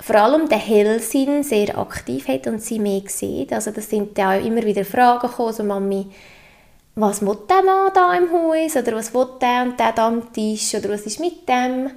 [0.02, 3.52] vor allem den Hellsinn sehr aktiv hat und sie mehr sieht.
[3.52, 6.08] Also das sind auch immer wieder Fragen gekommen, so Mami,
[6.96, 10.32] was will der Mann da im Haus oder was will der und der da am
[10.34, 11.92] Tisch oder was ist mit dem?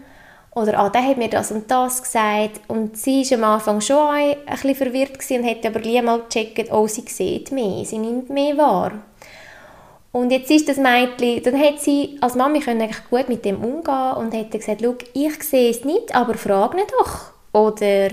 [0.53, 2.61] Oder ah, der hat mir das und das gesagt.
[2.67, 6.73] Und sie war am Anfang schon ein, bisschen verwirrt und hat aber gleich mal gecheckt,
[6.73, 8.93] oh, sie sieht mehr, sie nimmt mehr wahr.
[10.13, 13.63] Und jetzt ist das Mädchen, dann hat sie als Mami können eigentlich gut mit dem
[13.63, 17.31] umgehen und hat gesagt, schau, ich sehe es nicht, aber frag ihn doch.
[17.53, 18.09] Oder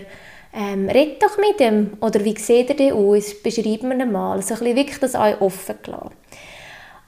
[0.53, 1.97] ähm, red doch mit ihm.
[1.99, 3.33] Oder wie sieht er denn aus?
[3.41, 4.41] Beschreib mir ihn mal.
[4.43, 6.11] So ein bisschen wirklich das auch offen gelassen.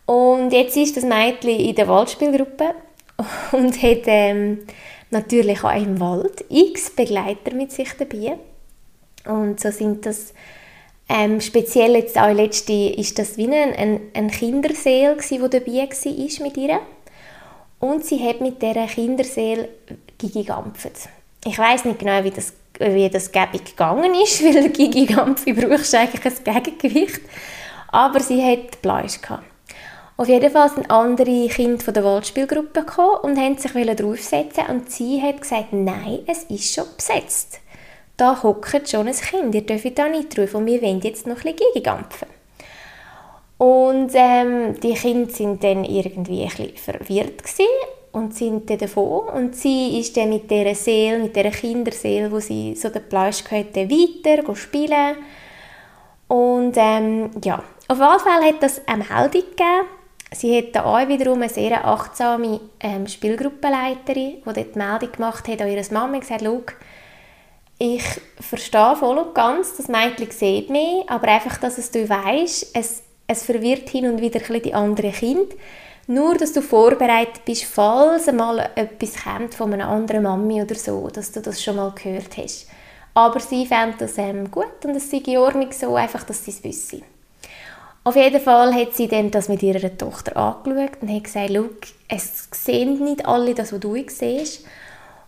[0.08, 2.74] Und jetzt ist das Mädchen in der Waldspielgruppe
[3.52, 4.66] und hat ähm,
[5.12, 8.38] natürlich auch im Wald x Begleiter mit sich dabei.
[9.26, 10.34] Und so sind das
[11.12, 15.90] ähm, speziell jetzt auch letzte ist das wie ein, ein, ein Kinderseel gsi, wo dabei
[15.90, 16.80] war mit ihr.
[17.80, 19.70] Und sie hat mit dieser Kinderseel
[20.20, 20.92] Gigi gampft.
[21.46, 25.96] Ich weiß nicht genau, wie das, wie das gäbig gegangen ist, weil Gigi Gampfi brauchst
[25.96, 27.22] eigentlich ein Gegengewicht.
[27.88, 29.46] Aber sie hat Bleisch gehabt.
[30.20, 34.92] Auf jeden Fall sind andere Kinder von der Waldspielgruppe gekommen und haben sich draufsetzen und
[34.92, 37.62] sie hat gesagt, nein, es ist schon besetzt.
[38.18, 41.38] Da hockt schon ein Kind, ihr dürft da nicht drauf und wir wollen jetzt noch
[41.38, 42.28] ein bisschen gegengampfen.
[43.60, 47.70] Und ähm, die Kinder sind dann irgendwie ein bisschen verwirrt gewesen
[48.12, 49.30] und sind dann davon.
[49.30, 53.46] Und sie ist dann mit dieser Seele, mit dieser Kinderseele, wo sie so den Plausch
[53.50, 55.16] hatte, weiter spielen.
[56.28, 59.88] Und ähm, ja, auf jeden Fall hat das eine Meldung gegeben,
[60.32, 65.62] Sie hat auch wiederum eine sehr achtsame ähm, Spielgruppenleiterin, die dort die Meldung gemacht hat
[65.62, 66.62] an ihre Mama und gesagt, Schau,
[67.80, 68.04] ich
[68.40, 73.04] verstehe voll und ganz, das Mädchen sieht mich, aber einfach, dass es du weißt, es,
[73.26, 75.56] es verwirrt hin und wieder die anderen Kinder.
[76.06, 81.08] Nur, dass du vorbereitet bist, falls mal etwas kommt von einer anderen Mami oder so,
[81.08, 82.68] dass du das schon mal gehört hast.
[83.14, 86.52] Aber sie fand das ähm, gut und es sei in Ordnung so, einfach, dass sie
[86.52, 87.04] es wissen.
[88.10, 91.66] Auf jeden Fall hat sie dann das mit ihrer Tochter angeschaut und hat gesagt, Schau,
[92.08, 94.66] es sehen nicht alle das, was du siehst.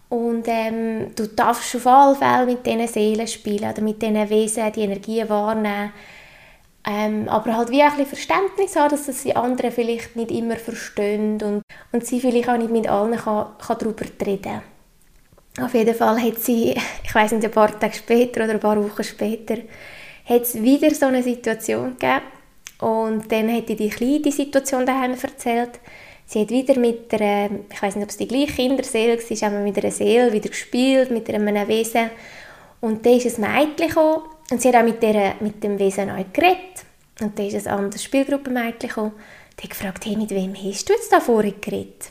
[0.10, 4.72] Und ähm, du darfst auf alle Fälle mit diesen Seelen spielen oder mit diesen Wesen
[4.72, 5.94] die Energien wahrnehmen.
[6.84, 11.40] Ähm, aber halt wie ein Verständnis haben, dass das die anderen vielleicht nicht immer verstehen
[11.44, 14.64] und, und sie vielleicht auch nicht mit allen kann, kann darüber reden
[15.62, 18.84] Auf jeden Fall hat sie, ich weiß nicht, ein paar Tage später oder ein paar
[18.84, 19.58] Wochen später,
[20.26, 22.22] hat es wieder so eine Situation gegeben,
[22.82, 25.80] und dann hat die Kleine die Situation daheim erzählt.
[26.26, 29.60] Sie hat wieder mit der, ich weiß nicht, ob es die gleiche Kinderseele war, aber
[29.60, 32.10] mit einer Seele wieder gespielt, mit einem Wesen.
[32.80, 36.08] Und dann ist ein Mädchen gekommen Und sie hat auch mit, der, mit dem Wesen
[36.08, 36.86] neu geredet.
[37.20, 39.12] Und dann ist ein anderes Spielgruppenmädchen gekommen.
[39.60, 42.10] Die hat gefragt, hey, mit wem hast du jetzt da vorher geredet?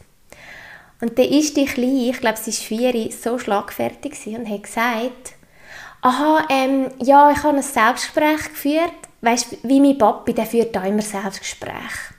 [1.00, 5.33] Und dann ist die Kleine, ich glaube, sie ist vier, so schlagfertig und hat gesagt,
[6.02, 9.10] aha, ähm, ja, ich habe ein Selbstgespräch geführt.
[9.22, 12.14] Weißt wie mein Papi, der führt da immer Selbstgespräche.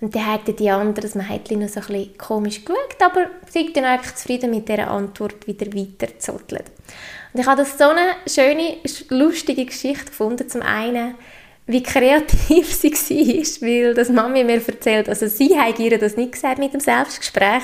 [0.00, 3.66] Und dann hat die andere das Mädchen noch so ein bisschen komisch geschaut, aber sie
[3.66, 6.64] ist dann eigentlich zufrieden mit dieser Antwort wieder weitergezottelt.
[7.32, 8.78] Und ich habe das so eine schöne,
[9.10, 10.48] lustige Geschichte gefunden.
[10.48, 11.16] Zum einen,
[11.66, 16.32] wie kreativ sie war, weil das Mami mir erzählt, also sie hat ihr das nicht
[16.32, 17.62] gesagt mit dem Selbstgespräch.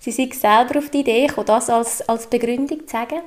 [0.00, 3.20] Sie sei selber auf die Idee gekommen, das als, als Begründung zu sagen.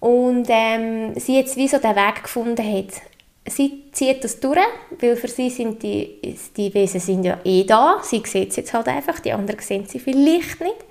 [0.00, 3.00] Und ähm, sie jetzt wie so den Weg gefunden hat,
[3.46, 4.58] sie zieht das durch,
[5.00, 7.98] weil für sie sind die, die Wesen sind ja eh da.
[8.02, 10.84] Sie sieht es jetzt halt einfach, die anderen sehen sie vielleicht nicht.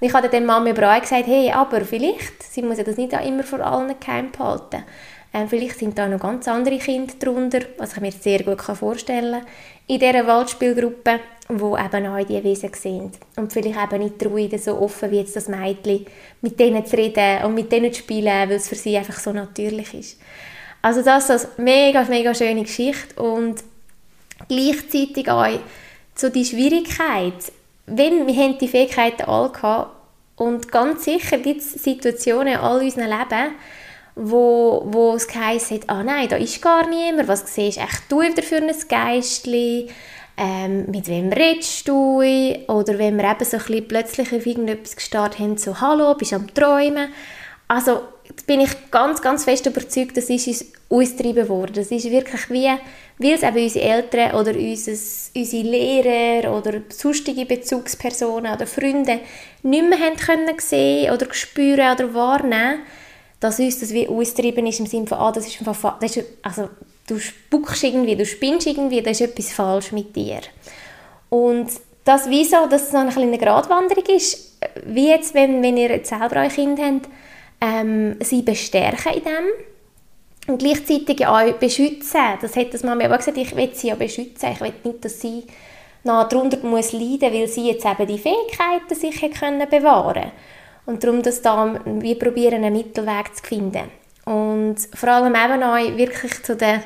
[0.00, 2.96] Und ich habe dann Mama aber auch gesagt, hey, aber vielleicht, sie muss ja das
[2.96, 4.84] nicht immer vor allen geheim behalten.
[5.34, 9.32] Ähm, vielleicht sind da noch ganz andere Kinder drunter, was ich mir sehr gut vorstellen
[9.32, 9.46] kann,
[9.86, 13.12] in dieser Waldspielgruppe, wo eben auch diese Wesen sehen.
[13.36, 16.06] Und vielleicht eben nicht die so offen wie jetzt das Mädchen,
[16.40, 19.32] mit denen zu reden und mit denen zu spielen, weil es für sie einfach so
[19.32, 20.20] natürlich ist.
[20.82, 23.56] Also das ist eine mega, mega schöne Geschichte und
[24.48, 25.46] gleichzeitig auch
[26.14, 27.34] so die Schwierigkeit,
[27.86, 29.94] wenn wir haben die Fähigkeiten alle gehabt,
[30.36, 33.54] und ganz sicher gibt es Situationen in all unserem Leben,
[34.14, 38.20] wo, wo es geheißen hat, ah nein, da ist gar niemand, was siehst echt du
[38.20, 39.88] wieder für ein Geistchen,
[40.36, 42.22] ähm, mit wem redest du,
[42.68, 46.30] oder wenn wir eben so ein bisschen plötzlich auf irgendetwas gestartet haben, so «Hallo, bist
[46.30, 47.08] du am Träumen?»
[47.66, 48.02] Also
[48.46, 51.74] bin ich ganz, ganz fest überzeugt, das ist uns ausgetrieben worden.
[51.74, 52.70] Das ist wirklich wie,
[53.18, 59.20] weil es eben unsere Eltern oder unseres, unsere Lehrer oder sonstige Bezugspersonen oder Freunde
[59.62, 62.80] nicht mehr haben können sehen oder spüren oder wahrnehmen,
[63.40, 66.26] dass uns das wie ausgetrieben ist im Sinne von, ah, das ist, einfach, das ist
[66.42, 66.68] also
[67.06, 70.40] du spuckst irgendwie, du spinnst irgendwie, da ist etwas falsch mit dir.
[71.30, 71.68] Und
[72.04, 76.36] das wieso, dass es so eine kleine Gratwanderung ist, wie jetzt, wenn, wenn ihr selber
[76.36, 77.08] ein Kind habt,
[77.60, 79.44] ähm, sie bestärken in dem
[80.48, 82.20] und gleichzeitig auch beschützen.
[82.40, 84.50] Das hat das Mama aber gesagt, ich will sie ja beschützen.
[84.52, 85.44] Ich will nicht, dass sie
[86.04, 90.32] noch darunter muss leiden, weil sie jetzt eben die Fähigkeiten sich können bewahren
[90.86, 93.90] und darum, dass da wir probieren einen Mittelweg zu finden.
[94.24, 96.82] Und vor allem eben auch wirklich zu der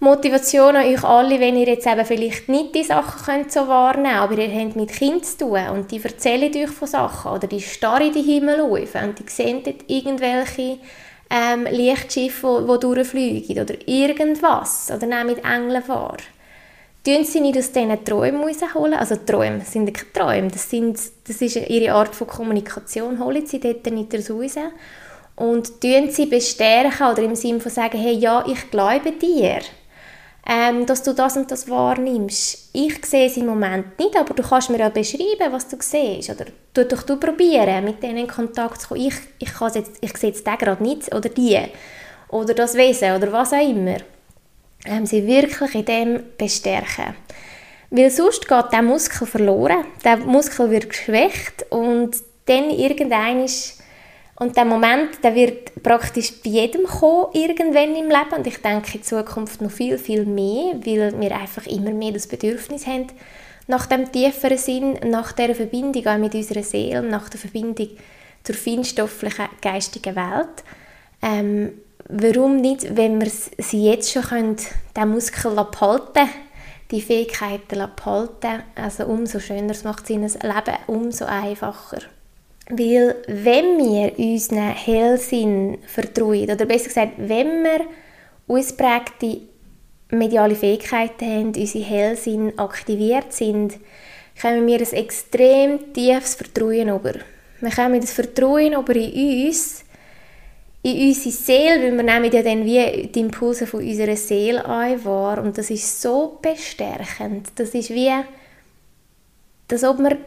[0.00, 4.12] Motivation an euch alle, wenn ihr jetzt eben vielleicht nicht die Sachen könnt so wahrnehmen
[4.12, 7.48] könnt, aber ihr habt mit Kindern zu tun und die erzählen euch von Sachen oder
[7.48, 10.78] die starren in den Himmel auf und die sehen dort irgendwelche
[11.30, 16.16] ähm, Lichtschiffe, die, die durchfliegen oder irgendwas oder nehmen mit Engeln wahr.
[17.04, 21.42] Tun sie nicht aus diesen Träumen rausholen, also Träume sind keine Träume, das, sind, das
[21.42, 24.54] ist ihre Art von Kommunikation, holen sie dort nicht raus.
[25.34, 29.60] Und tun sie bestärken oder im Sinne von sagen, hey, ja, ich glaube dir
[30.50, 32.70] ähm, dass du das und das wahrnimmst.
[32.72, 36.30] Ich sehe es im Moment nicht, aber du kannst mir ja beschreiben, was du siehst.
[36.30, 39.02] Oder tu doch du probieren, mit denen in Kontakt zu kommen.
[39.02, 41.60] Ich, ich, jetzt, ich sehe jetzt den gerade nicht oder die
[42.30, 43.98] oder das Wesen oder was auch immer.
[44.86, 47.14] Ähm, sie wirklich in dem bestärken.
[47.90, 53.77] Weil sonst geht der Muskel verloren, der Muskel wird geschwächt und dann irgendein ist
[54.40, 58.34] und der Moment, der wird praktisch bei jedem kommen, irgendwann im Leben.
[58.36, 62.28] Und ich denke in Zukunft noch viel, viel mehr, weil wir einfach immer mehr das
[62.28, 63.08] Bedürfnis haben,
[63.66, 67.88] nach dem tieferen Sinn, nach der Verbindung auch mit unserer Seele, nach der Verbindung
[68.44, 70.64] zur feinstofflichen, geistigen Welt.
[71.20, 71.72] Ähm,
[72.08, 74.56] warum nicht, wenn wir sie jetzt schon können,
[74.96, 76.28] den Muskel behalten
[76.90, 81.98] die Fähigkeiten behalten, also umso schöner macht es das Leben umso einfacher.
[82.70, 87.80] Weil wenn wir unseren Hellsinn vertrauen, oder besser gesagt, wenn wir
[88.46, 89.40] ausprägte
[90.10, 93.78] mediale Fähigkeiten haben, unsere Hellsinn aktiviert sind,
[94.40, 97.14] kommen wir ein extrem tiefes Vertrauen über.
[97.60, 99.84] Wir kommen das Vertrauen über in uns,
[100.82, 105.04] in unsere Seele, weil wir nehmen ja dann wie die Impulse von unserer Seele ein
[105.04, 107.48] wahr und das ist so bestärkend.
[107.56, 108.12] Das ist wie,
[109.70, 110.18] als ob wir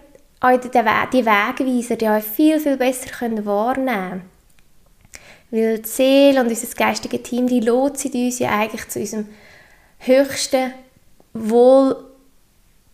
[0.41, 4.29] auch die Wegweiser die auch viel, viel besser können wahrnehmen können.
[5.51, 9.29] Weil die Seele und unser geistiges Team, die lotsen uns ja eigentlich zu unserem
[9.99, 10.73] höchsten
[11.33, 11.95] Wohl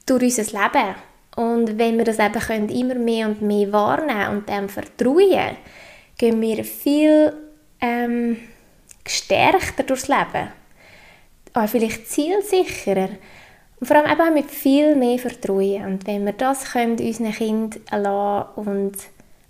[0.06, 0.96] durch unser Leben.
[1.36, 5.56] Und wenn wir das eben können, immer mehr und mehr wahrnehmen und dem vertrauen,
[6.18, 7.32] gehen wir viel
[7.80, 8.38] ähm,
[9.04, 10.52] gestärkter durchs Leben.
[11.54, 13.10] Auch vielleicht zielsicherer.
[13.80, 15.86] Und vor allem eben mit viel mehr Vertrauen.
[15.86, 18.98] Und wenn wir das können, unseren Kindern lassen und,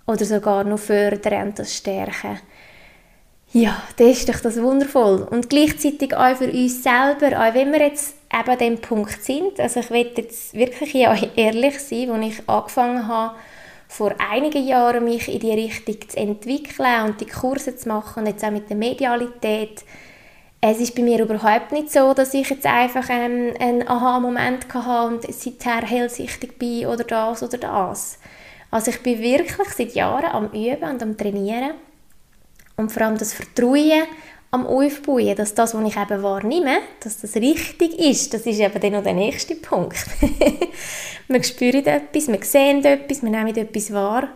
[0.06, 2.38] oder sogar noch fördern und das stärken,
[3.50, 5.26] Ja, das ist doch das wundervoll.
[5.30, 9.58] Und gleichzeitig auch für uns selber, auch wenn wir jetzt eben an dem Punkt sind,
[9.58, 13.36] also ich will jetzt wirklich ja ehrlich sein, als ich angefangen habe,
[13.88, 18.26] vor einigen Jahren mich in die Richtung zu entwickeln und die Kurse zu machen und
[18.26, 19.82] jetzt auch mit der Medialität.
[20.60, 25.14] Es ist bei mir überhaupt nicht so, dass ich jetzt einfach ähm, einen Aha-Moment hatte
[25.14, 28.18] und seither hellsichtig bin oder das oder das.
[28.70, 31.74] Also ich bin wirklich seit Jahren am Üben und am Trainieren
[32.76, 34.02] und vor allem das Vertrauen
[34.50, 38.80] am Aufbauen, dass das, was ich eben wahrnehme, dass das richtig ist, das ist eben
[38.80, 40.06] dann noch der nächste Punkt.
[41.28, 44.28] wir spüren etwas, wir sehen etwas, wir nehmen etwas wahr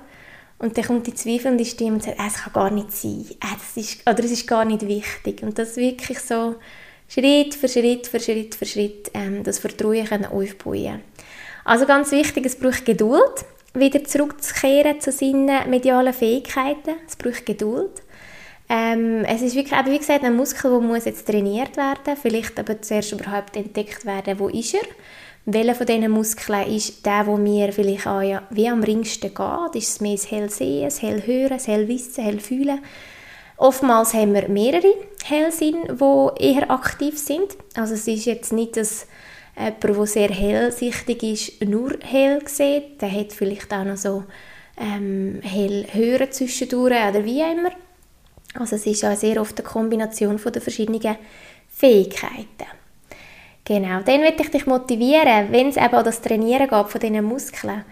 [0.63, 4.09] und dann kommt die zweifelnde Stimme und sagt, es kann gar nicht sein, es ist,
[4.09, 5.43] oder es ist gar nicht wichtig.
[5.43, 6.55] Und das wirklich so
[7.09, 11.01] Schritt für Schritt für Schritt für Schritt ähm, das Vertrauen können aufbauen
[11.65, 13.45] Also ganz wichtig, es braucht Geduld,
[13.75, 16.95] wieder zurückzukehren zu seinen medialen Fähigkeiten.
[17.09, 18.01] Es braucht Geduld.
[18.69, 22.81] Ähm, es ist wirklich, wie gesagt, ein Muskel, der muss jetzt trainiert werden, vielleicht aber
[22.81, 24.87] zuerst überhaupt entdeckt werden, wo ist er.
[25.45, 29.75] Welcher von diesen Muskeln ist der, wo mir vielleicht auch wie am ringsten geht?
[29.75, 32.81] Ist es mehr das Hellsehen, das Hellhören, das Hellwissen, Hellfühlen?
[33.57, 37.57] Oftmals haben wir mehrere Hellsinn, die eher aktiv sind.
[37.75, 39.07] Also es ist jetzt nicht, dass
[39.57, 43.03] jemand, der sehr hellsichtig ist, nur hell sieht.
[43.03, 44.25] Der hat vielleicht auch noch so
[44.77, 47.73] ähm, hell hören zwischendurch oder wie immer.
[48.55, 51.17] Also es ist ja sehr oft eine Kombination von den verschiedenen
[51.69, 52.82] Fähigkeiten.
[53.65, 57.25] Genau, dann möchte ich dich motivieren, wenn es eben an das Trainieren geht von diesen
[57.25, 57.85] Muskeln,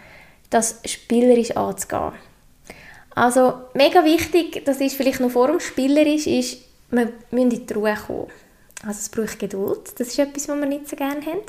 [0.51, 2.13] das spielerisch anzugehen.
[3.15, 6.59] Also mega wichtig, das ist vielleicht noch vor dem Spielerisch, ist,
[6.91, 8.27] wir müssen in die Ruhe kommen.
[8.83, 11.43] Also es braucht Geduld, das ist etwas, was wir nicht so gerne haben.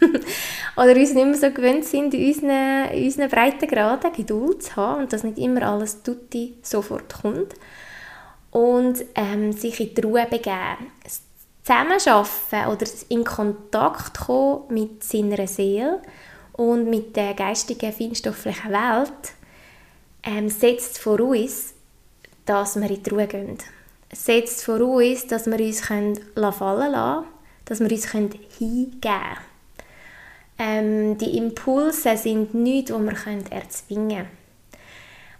[0.76, 5.12] Oder uns nicht mehr so gewöhnt sind, in unseren, unseren Breitengraden Geduld zu haben und
[5.12, 7.54] dass nicht immer alles tutti sofort kommt
[8.50, 10.92] und ähm, sich in die Ruhe begeben.
[11.64, 16.02] Zusammenarbeiten oder in Kontakt kommen mit seiner Seele
[16.52, 19.32] und mit der geistigen, feinstofflichen Welt
[20.22, 21.74] ähm, setzt vor uns,
[22.44, 23.58] dass wir in die Ruhe gehen.
[24.12, 27.26] Setzt vor uns, dass wir uns können fallen lassen
[27.64, 29.38] dass wir uns können hingeben können.
[30.58, 34.28] Ähm, die Impulse sind nichts, die wir erzwingen können.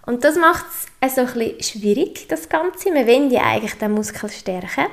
[0.06, 0.64] Und das macht
[1.00, 2.92] es so ein bisschen schwierig, das Ganze.
[2.92, 4.86] Wir wollen ja eigentlich den Muskel stärken.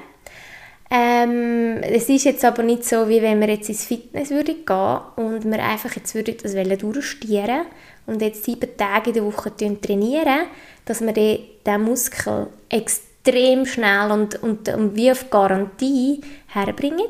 [0.94, 5.00] Ähm, es ist jetzt aber nicht so, wie wenn wir jetzt ins Fitness würde gehen
[5.16, 7.62] und wir einfach jetzt würde das durchstieren
[8.08, 10.48] und jetzt sieben Tage in der Woche trainieren,
[10.84, 17.08] dass wir den, Muskel extrem schnell und, und, und wie auf Garantie herbringen.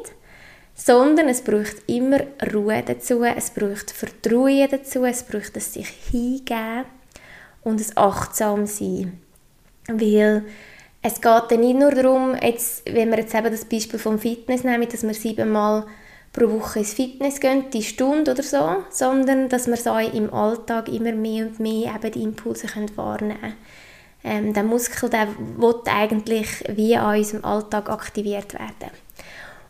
[0.76, 2.20] Sondern es braucht immer
[2.54, 6.86] Ruhe dazu, es braucht Vertrauen dazu, es braucht das sich hingeben
[7.64, 9.20] und ein achtsam sein.
[9.88, 10.44] Weil
[11.02, 14.64] es geht dann nicht nur darum, jetzt, wenn wir jetzt eben das Beispiel vom Fitness
[14.64, 15.86] nehmen, dass wir siebenmal
[16.32, 20.90] pro Woche ins Fitness gehen, die Stunde oder so, sondern dass wir so im Alltag
[20.90, 23.54] immer mehr und mehr eben die Impulse können wahrnehmen können.
[24.24, 25.28] Ähm, der Muskel, der
[25.58, 28.92] will eigentlich wie an unserem Alltag aktiviert werden.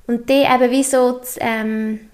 [0.07, 2.09] Und der eben wie so, das, ähm,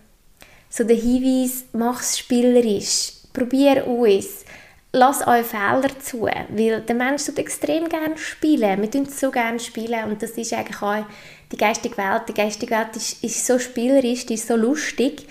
[0.70, 4.46] so der Hinweis, mach es spielerisch, probier aus,
[4.92, 8.82] lass euch Fehler zu, weil der Mensch tut extrem gerne spielen.
[8.82, 11.06] Wir tun so gerne spielen und das ist eigentlich auch
[11.52, 12.24] die geistige Welt.
[12.28, 15.28] Die geistige Welt ist, ist so spielerisch, die ist so lustig.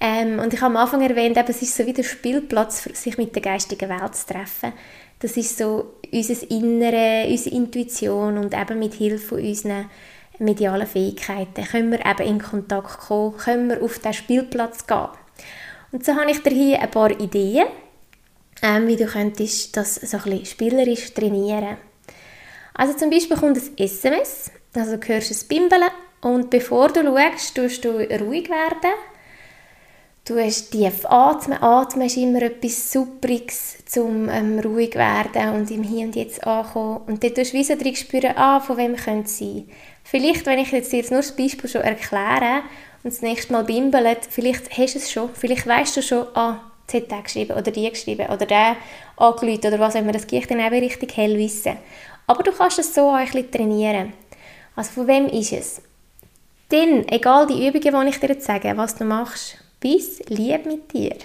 [0.00, 3.18] Ähm, und ich habe am Anfang erwähnt, eben, es ist so wie der Spielplatz, sich
[3.18, 4.72] mit der geistigen Welt zu treffen.
[5.18, 9.90] Das ist so unser Innere, unsere Intuition und eben mit Hilfe von unseren
[10.38, 15.08] medialen Fähigkeiten können wir eben in Kontakt kommen, können wir auf diesen Spielplatz gehen.
[15.90, 17.66] Und so habe ich dir hier ein paar Ideen
[18.62, 21.76] ähm, wie du könntest das so ein bisschen spielerisch trainieren.
[22.74, 25.82] Also zum Beispiel kommt ein SMS, also du hörst es bimbeln
[26.20, 28.94] und bevor du schaust, tust du ruhig werden.
[30.24, 31.62] Du hast tief atmen.
[31.62, 37.00] Atmen ist immer etwas Superiges, um ähm, ruhig werden und im Hier und Jetzt ankommen.
[37.06, 39.70] Und dann tust du wie so drin spüren, ah, von wem könnte es sein.
[40.04, 42.62] Vielleicht, wenn ich jetzt, jetzt nur das Beispiel schon erkläre
[43.02, 46.67] und das nächste Mal bimbelt, vielleicht hast du es schon, vielleicht weißt du schon, ah,
[46.88, 48.76] Z geschrieben oder die geschrieben oder der
[49.16, 50.12] angerufen oder was auch immer.
[50.12, 51.76] Das geht dann eben richtig hell wissen.
[52.26, 54.12] Aber du kannst es so auch ein bisschen trainieren.
[54.74, 55.82] Also von wem ist es?
[56.70, 60.92] Dann, egal die Übungen, die ich dir jetzt sage, was du machst, bis lieb mit
[60.92, 61.16] dir.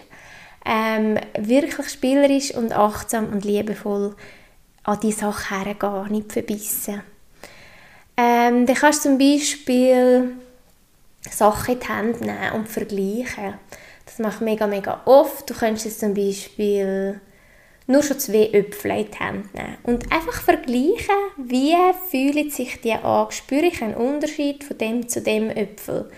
[0.65, 4.15] Ähm, wirklich spielerisch und achtsam und liebevoll
[4.83, 7.01] an die Sache hergehen, nicht verbissen.
[8.15, 10.35] Ähm, dann kannst du zum Beispiel
[11.29, 13.55] Sachen in die Hände nehmen und vergleichen.
[14.05, 15.49] Das mache ich mega, mega oft.
[15.49, 17.19] Du könntest jetzt zum Beispiel
[17.87, 21.75] nur schon zwei Äpfel in die Hand nehmen und einfach vergleichen, wie
[22.09, 26.09] fühlen sich die an, spüre ich einen Unterschied von dem zu dem Äpfel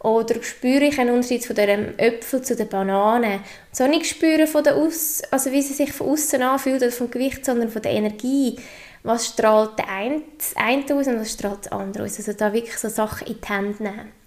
[0.00, 3.40] oder spüre ich einen Unterschied von dem Äpfel zu der Banane.
[3.72, 7.10] So nicht spüren von der Aus also wie sie sich von außen anfühlt oder vom
[7.10, 8.56] Gewicht, sondern von der Energie.
[9.02, 12.18] Was strahlt der eine, das eine aus und was strahlt das andere aus.
[12.18, 14.17] Also da wirklich so Sachen in die Hände nehmen.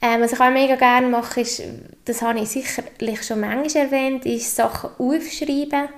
[0.00, 1.62] Ähm, was ich auch mega gerne mache, ist,
[2.04, 5.88] das habe ich sicherlich schon manchmal erwähnt, ist Sachen aufschreiben,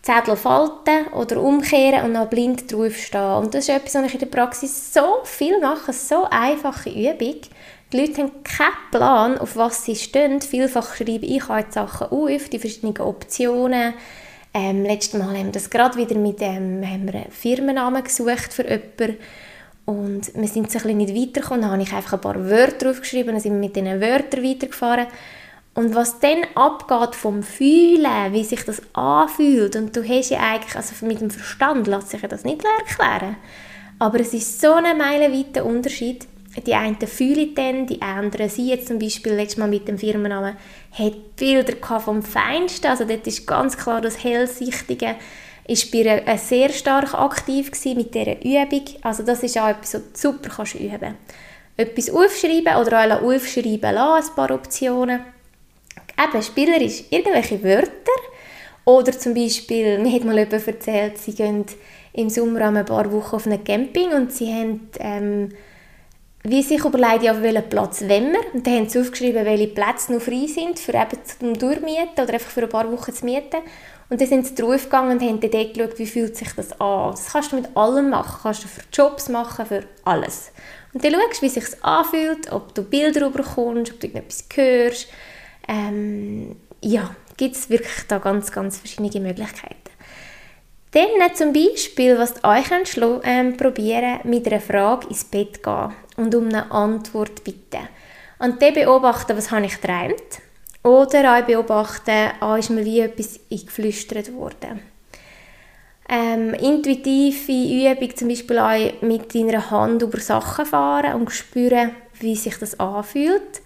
[0.00, 3.34] Zettel falten oder umkehren und dann blind draufstehen.
[3.34, 7.40] Und das ist etwas, was ich in der Praxis so viel mache, so einfache Übung.
[7.92, 10.40] Die Leute haben keinen Plan, auf was sie stehen.
[10.40, 13.94] Vielfach schreibe ich halt Sachen auf, die verschiedenen Optionen.
[14.54, 16.82] Ähm, letztes Mal haben wir das gerade wieder mit ähm,
[17.30, 19.18] Firmennamen gesucht für jemanden.
[19.88, 21.62] Und wir sind so ein nicht weitergekommen.
[21.62, 25.06] Dann habe ich einfach ein paar Wörter aufgeschrieben und sind wir mit diesen Wörtern weitergefahren.
[25.72, 30.76] Und was dann abgeht vom Fühlen, wie sich das anfühlt, und du hast ja eigentlich,
[30.76, 33.36] also mit dem Verstand lässt sich das nicht erklären.
[33.98, 36.26] Aber es ist so ein meilenweiter Unterschied,
[36.66, 40.56] die einen fühlen dann, die anderen, sie jetzt zum Beispiel letztes Mal mit dem Firmennamen,
[40.92, 45.14] hat Bilder vom Feinsten, also dort ist ganz klar das Hellsichtige,
[45.68, 50.02] ist bei ihr sehr stark aktiv mit dieser Übung, also das ist auch etwas, was
[50.02, 51.14] du super kannst üben
[51.76, 55.20] Etwas aufschreiben oder auch aufschreiben lassen, ein paar Optionen.
[56.20, 58.20] Eben, spielerisch, irgendwelche Wörter
[58.84, 61.64] oder zum Beispiel, mir hat mal jemand erzählt, sie gehen
[62.14, 65.50] im Sommer ein paar Wochen auf ein Camping und sie haben ähm,
[66.44, 68.54] wie sich überlegt, auf welchen Platz wollen wir.
[68.54, 72.34] Und dann haben sie aufgeschrieben, welche Plätze noch frei sind, für eben zum Durchmieten oder
[72.34, 73.58] einfach für ein paar Wochen zu mieten.
[74.10, 77.10] Und dann sind sie draufgegangen und haben dann geschaut, wie fühlt sich das an.
[77.10, 78.40] Das kannst du mit allem machen.
[78.42, 80.50] Kannst du für Jobs machen, für alles.
[80.94, 85.08] Und dann schaust du, wie sich anfühlt, ob du Bilder bekommst, ob du etwas hörst.
[85.68, 89.76] Ähm, ja, gibt es wirklich da ganz, ganz verschiedene Möglichkeiten.
[90.92, 95.92] Dann zum Beispiel, was ihr euch könnt, ähm, probieren mit einer Frage ins Bett gehen
[96.16, 97.88] und um eine Antwort bitten.
[98.38, 100.40] Und dann beobachten, was habe ich geträumt.
[100.82, 104.80] Oder auch beobachten, ah, ist mir wie etwas eingeflüstert worden.
[106.08, 112.34] Ähm, intuitive Übung, zum Beispiel auch mit deiner Hand über Sachen fahren und spüren, wie
[112.34, 113.60] sich das anfühlt.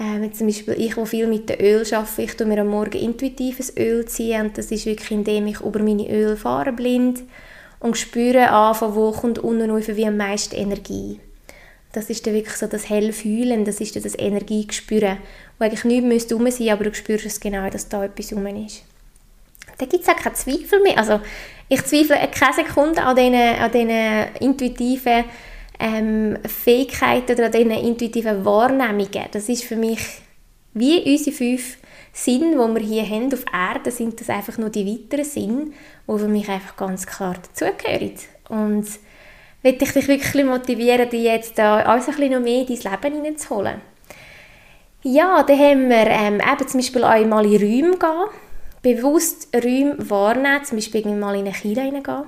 [0.00, 2.98] Ähm, zum Beispiel ich, wo viel mit dem Öl arbeite, ich tue mir am Morgen
[2.98, 7.22] intuitives Öl ziehen und das ist wirklich, indem ich über meine Öl fahre blind
[7.80, 11.20] und spüre an, von wo kommt unten wie am meisten Energie.
[11.92, 15.18] Das ist dann wirklich so das Hellfühlen, das ist dann das Energiegespüren,
[15.58, 18.46] wo eigentlich nichts müsste rum sein, aber du spürst es genau, dass da etwas rum
[18.46, 18.84] ist.
[19.78, 20.98] Da gibt es auch keinen Zweifel mehr.
[20.98, 21.20] Also
[21.68, 25.24] ich zweifle keine Sekunde an diesen, an diesen intuitiven
[25.78, 29.26] ähm, Fähigkeiten oder an diesen intuitiven Wahrnehmungen.
[29.30, 30.00] Das ist für mich
[30.74, 31.78] wie unsere fünf
[32.12, 35.66] Sinne, die wir hier haben auf Erde, sind das einfach nur die weiteren Sinne,
[36.08, 38.14] die für mich einfach ganz klar dazugehören.
[38.48, 38.86] Und
[39.62, 42.92] möchte ich dich wirklich motivieren, dich jetzt da alles ein bisschen noch mehr in dein
[42.92, 43.80] Leben hineinzuholen.
[45.04, 48.26] Ja, dann haben wir ähm, eben zum Beispiel auch mal in Räume gehen,
[48.82, 52.24] bewusst Räume wahrnehmen, zum Beispiel mal in eine Kirche hineingehen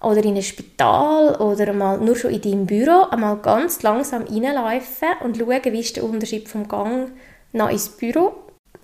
[0.00, 5.08] oder in ein Spital oder mal nur schon in deinem Büro einmal ganz langsam reinlaufen
[5.22, 7.12] und schauen, wie ist der Unterschied vom Gang
[7.52, 8.34] nach ins Büro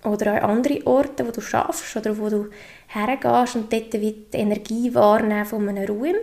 [0.05, 2.49] oder an andere Orte, wo du schaffst oder wo du
[2.87, 6.15] hergehst und dort die Energie wahrnehmen von einem Raum.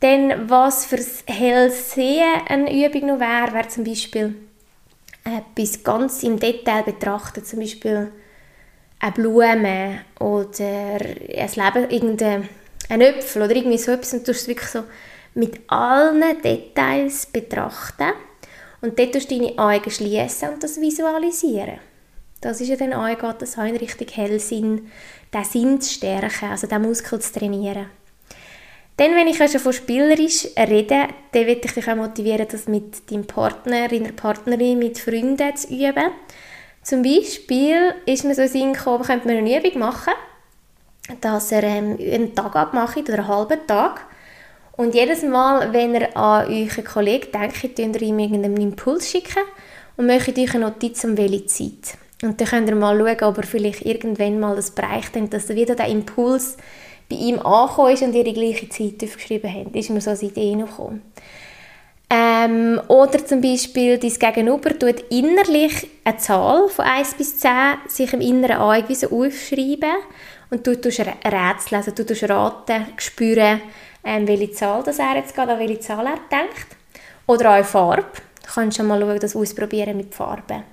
[0.00, 4.34] Dann, was fürs Hellsehen eine Übung noch wäre, wäre zum Beispiel
[5.24, 8.12] etwas ganz im Detail betrachten, zum Beispiel
[8.98, 10.64] eine Blume oder
[11.00, 12.48] ein Leben, irgendein
[12.88, 14.84] Äpfel oder irgendwie so etwas und du es wirklich so
[15.34, 18.12] mit allen Details betrachten
[18.80, 21.78] und dort tust du deine Augen schließen und das visualisieren.
[22.40, 24.90] Das ist ja dann auch, das auch in Richtung Hellsinn,
[25.32, 27.86] den Sinn zu stärken, also den Muskel zu trainieren.
[28.96, 33.10] Dann, wenn ich schon von spielerisch rede, dann will ich dich auch motivieren, das mit
[33.10, 36.10] deinem Partner, deiner Partnerin, mit Freunden zu üben.
[36.82, 40.12] Zum Beispiel ist mir so Sinn gekommen, könnte man eine Übung machen,
[41.20, 44.06] dass ihr ähm, einen Tag abmacht oder einen halben Tag.
[44.76, 49.42] Und jedes Mal, wenn ihr an euren Kollegen denkt, könnt ihr ihm irgendeinen Impuls schicken
[49.96, 51.98] und möchtet euch eine Notiz um welche Zeit.
[52.22, 55.74] Und dann könnt ihr mal schauen, ob er vielleicht irgendwann mal das bereicht, dass wieder
[55.74, 56.56] der Impuls
[57.12, 59.76] bei ihm angekommen ist und ihr die gleiche Zeit aufgeschrieben habt.
[59.76, 61.02] ist mir so eine Idee noch gekommen.
[62.14, 67.50] Ähm, oder zum Beispiel, dein Gegenüber tut innerlich eine Zahl von 1 bis 10
[67.88, 69.96] sich im inneren so aufschreiben
[70.50, 73.62] und du tust rätseln, also du tust raten, spüren,
[74.04, 76.76] ähm, welche Zahl das er jetzt gerade, an welche Zahl er denkt.
[77.26, 78.04] Oder auch Farbe.
[78.44, 80.64] Du kannst schon mal schauen, das ausprobieren mit Farben.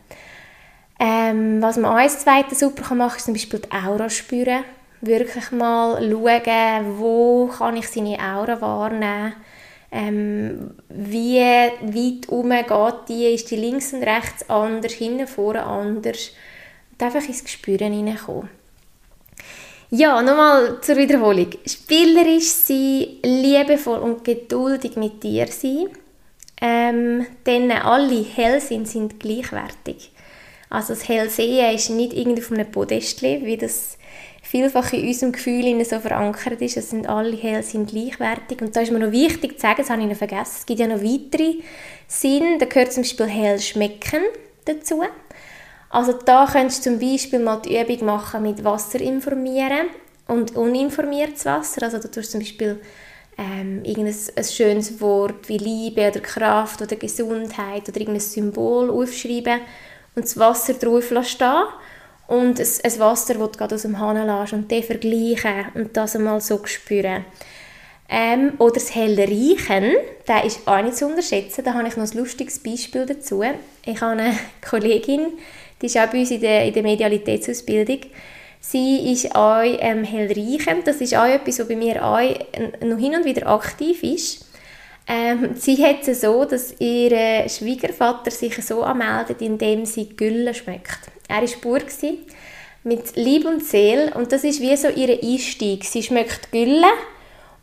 [1.00, 4.66] Ähm, was man auch als zweites super machen kann, ist zum Beispiel die Aura spüren.
[5.02, 9.34] Wirklich mal schauen, wo kann ich seine Aura wahrnehmen
[9.92, 16.32] ähm, wie weit herum geht die, ist die links und rechts anders, hinten vorne anders.
[16.92, 18.50] Und einfach ins Gespüren hineinkommen.
[19.90, 21.50] Ja, nochmal zur Wiederholung.
[21.66, 25.88] Spielerisch sein, liebevoll und geduldig mit dir sein.
[26.62, 30.12] Ähm, denn alle Hellsinn sind gleichwertig.
[30.70, 33.98] Also das Hellsehen ist nicht irgendwie auf einem Podest, wie das
[34.50, 36.76] vielfach in unserem Gefühl so verankert ist.
[36.76, 38.60] Es sind alle Hellsinn gleichwertig.
[38.62, 40.80] Und da ist mir noch wichtig zu sagen, das habe ich noch vergessen, es gibt
[40.80, 41.58] ja noch weitere
[42.08, 42.58] Sinne.
[42.58, 44.24] Da gehört zum Beispiel hell schmecken
[44.66, 45.04] dazu.
[45.92, 49.88] Also da könntest du zum Beispiel mal die Übung machen mit Wasser informieren
[50.28, 51.84] und uninformiertes Wasser.
[51.84, 52.82] Also da tust du zum Beispiel
[53.38, 59.62] ähm, irgendein ein schönes Wort wie Liebe oder Kraft oder Gesundheit oder irgendein Symbol aufschreiben
[60.16, 61.64] und das Wasser drauf stehen
[62.30, 65.98] und ein, ein Wasser, das du gerade aus dem Hahn lässt und den vergleichen und
[65.98, 67.26] das einmal so spüren.
[68.08, 69.94] Ähm, oder das helle Riechen,
[70.26, 71.64] das ist auch nicht zu unterschätzen.
[71.64, 73.44] Da habe ich noch ein lustiges Beispiel dazu.
[73.84, 75.34] Ich habe eine Kollegin,
[75.82, 78.02] die ist auch bei uns in der, in der Medialitätsausbildung.
[78.60, 80.86] Sie ist auch ähm, hellreichend.
[80.86, 82.20] Das ist auch etwas, was bei mir auch
[82.82, 84.49] noch hin und wieder aktiv ist.
[85.12, 91.00] Ähm, sie hat es so, dass ihr Schwiegervater sich so anmeldet, indem sie Gülle schmeckt.
[91.28, 91.80] Er war Bauer
[92.84, 95.84] mit Lieb und Seele und das ist wie so ihr Einstieg.
[95.84, 96.86] Sie schmeckt Gülle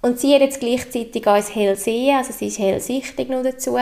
[0.02, 3.78] und sie hat jetzt gleichzeitig auch hell sehen, also sie ist hellsichtig noch dazu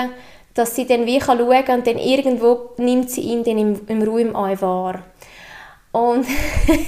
[0.54, 3.80] dass sie dann wie kann schauen kann und dann irgendwo nimmt sie ihn dann im,
[3.88, 5.02] im Raum auch wahr.
[5.90, 6.26] Und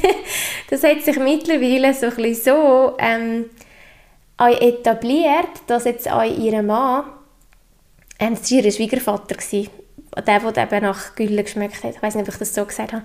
[0.70, 3.46] das hat sich mittlerweile so ein bisschen so ähm,
[4.38, 7.04] etabliert, dass jetzt auch ihr Mann,
[8.18, 9.36] ähm, das war ihr Schwiegervater,
[10.26, 11.96] der, der eben nach Gülle geschmeckt hat.
[11.96, 13.04] Ich weiß nicht, ob ich das so gesagt habe.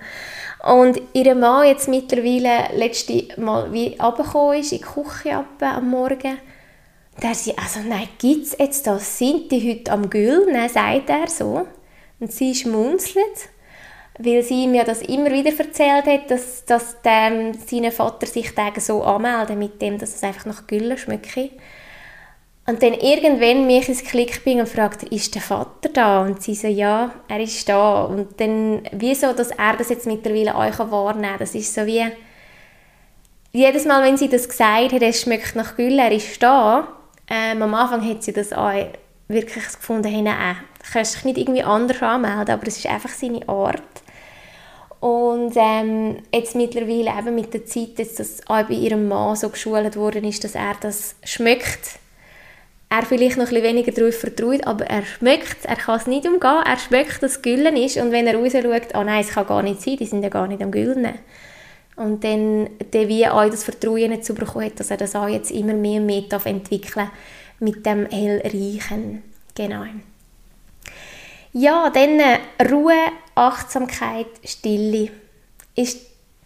[0.63, 6.37] Und ihr Mann jetzt mittlerweile letzte Mal wie runtergekommen ist, in die Küche am Morgen
[7.21, 9.17] der sie, also nein, gibt es jetzt das?
[9.17, 10.69] Sind die heute am Güllen?
[10.69, 11.67] sagt er so.
[12.19, 13.49] Und sie schmunzelt,
[14.17, 19.03] weil sie ja das immer wieder erzählt hat, dass, dass der, sein Vater sich so
[19.03, 21.49] anmeldet mit dem, dass es einfach nach Güllen schmecke.
[22.67, 26.21] Und dann irgendwann mich ins Klick bin und fragt, ist der Vater da?
[26.21, 28.03] Und sie so, ja, er ist da.
[28.03, 32.05] Und dann, wieso, dass er das jetzt mittlerweile euch wahrnehmen kann, das ist so wie,
[33.51, 36.87] jedes Mal, wenn sie das gesagt hat, es schmeckt nach Gülle, er ist da,
[37.29, 38.71] ähm, am Anfang hat sie das auch
[39.27, 40.57] wirklich gefunden, hey, nein,
[40.91, 43.81] kannst dich nicht irgendwie anders anmelden, aber es ist einfach seine Art.
[44.99, 49.49] Und ähm, jetzt mittlerweile eben mit der Zeit, dass das auch bei ihrem Mann so
[49.49, 51.99] geschult worden ist, dass er das schmeckt.
[52.89, 56.61] Er vielleicht noch ein weniger darauf vertraut, aber er schmeckt er kann es nicht umgehen,
[56.65, 59.47] er schmeckt, dass es Güllen ist und wenn er raus schaut, oh nein, es kann
[59.47, 61.07] gar nicht sein, die sind ja gar nicht am Güllen.
[61.95, 65.27] Und dann der wie auch das Vertrauen nicht zu bekommen hat, dass er das auch
[65.27, 67.09] jetzt immer mehr und mehr entwickeln
[67.59, 69.23] mit dem Hellreichen.
[69.55, 69.85] Genau.
[71.53, 72.39] Ja, dann äh,
[72.71, 75.09] Ruhe, Achtsamkeit, Stille
[75.75, 75.99] ist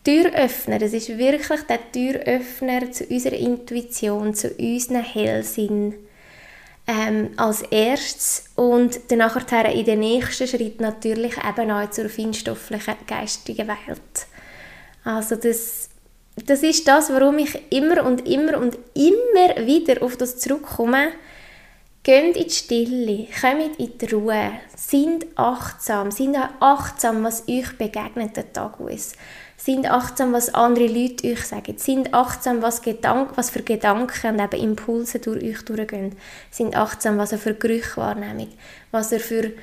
[0.04, 0.80] Türöffner.
[0.80, 5.96] Das ist wirklich der Türöffner zu unserer Intuition, zu unserem Hellsinn
[6.88, 12.96] ähm, als erstes und dann nachher in den nächsten Schritt natürlich eben auch zur feinstofflichen
[13.08, 14.28] geistigen Welt.
[15.04, 15.90] Also das,
[16.46, 21.10] das ist das, warum ich immer und immer und immer wieder auf das zurückkomme.
[22.06, 28.38] Geht in die Stille, kommt in die Ruhe, sind achtsam, sind achtsam, was euch begegnet
[28.38, 29.16] der Tag ist.
[29.58, 31.80] Sind achtsam, was andere Leute euch sagen.
[31.80, 36.16] Sind achtsam, was, Gedank was für Gedanken und eben Impulse durch euch durchgehen.
[36.52, 38.54] Sind achtsam, was ihr für Gerüche wahrnehmt.
[38.92, 39.54] Was ihr für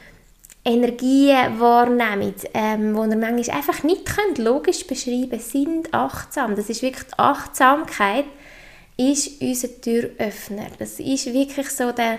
[0.64, 6.56] Energien wahrnehmt, ähm, wo ihr manchmal einfach nicht könnt, logisch beschreiben könnt, sind achtsam.
[6.56, 8.24] Das ist wirklich die Achtsamkeit,
[9.10, 10.66] ist unser Türöffner.
[10.78, 12.18] Das ist wirklich so der,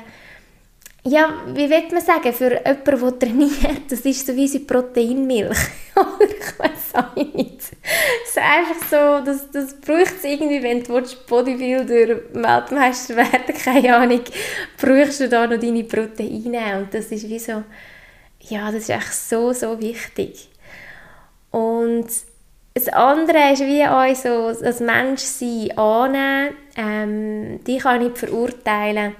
[1.05, 5.57] ja, wie will man sagen, für jemanden, der trainiert, das ist so wie unsere Proteinmilch.
[6.19, 7.61] ich weiß auch nicht.
[7.61, 13.95] Es ist einfach so, das, das braucht es irgendwie, wenn du Bodybuilder, Weltmeister werden keine
[13.95, 14.21] Ahnung,
[14.77, 17.63] brauchst du da noch deine Proteine und das ist wie so
[18.49, 20.49] ja, das ist echt so, so wichtig.
[21.51, 22.07] Und
[22.73, 29.15] das andere ist wie auch so, als Menschsein annehmen, ähm, die kann ich nicht verurteilen,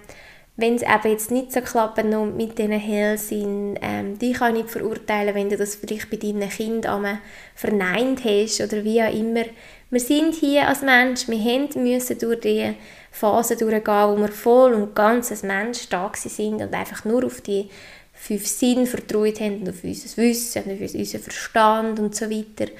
[0.56, 4.72] wenn es eben jetzt nicht so klappt mit diesen Hellsinn, ähm, die kann ich nicht
[4.72, 7.20] verurteilen, wenn du das vielleicht bei deinen Kindern
[7.56, 9.46] verneint hast oder wie auch immer.
[9.90, 12.74] Wir sind hier als Mensch, wir müssen durch die
[13.12, 17.42] Phase durchgehen, wo wir voll und ganz als Mensch da sind und einfach nur auf
[17.42, 17.70] die
[18.14, 22.72] fünf Sinn vertraut haben und auf unser Wissen und auf unseren Verstand und so weiter.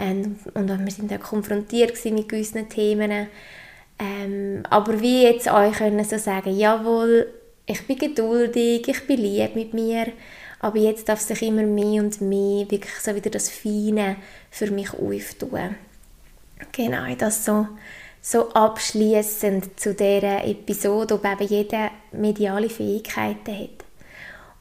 [0.00, 3.28] Ähm, und wir sind auch konfrontiert mit gewissen Themen.
[3.98, 7.26] Ähm, aber wie jetzt euch können so sagen, jawohl,
[7.66, 10.06] ich bin geduldig, ich bin lieb mit mir,
[10.60, 14.16] aber jetzt darf sich immer mehr und mehr wirklich so wieder das Feine
[14.50, 15.76] für mich auftun.
[16.72, 17.68] Genau, das so,
[18.22, 23.84] so abschließend zu dieser Episode, ob eben jeder mediale Fähigkeiten hat.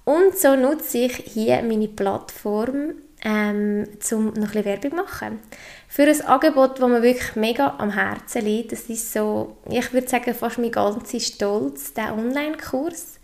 [0.03, 5.39] Und so nutze ich hier meine Plattform, ähm, um noch ein Werbung zu machen.
[5.87, 8.71] Für ein Angebot, das mir wirklich mega am Herzen liegt.
[8.71, 13.19] Das ist so, ich würde sagen, fast mein ganzer Stolz, der Online-Kurs.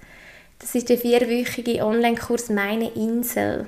[0.59, 3.67] Das ist der vierwöchige Online-Kurs «Meine Insel».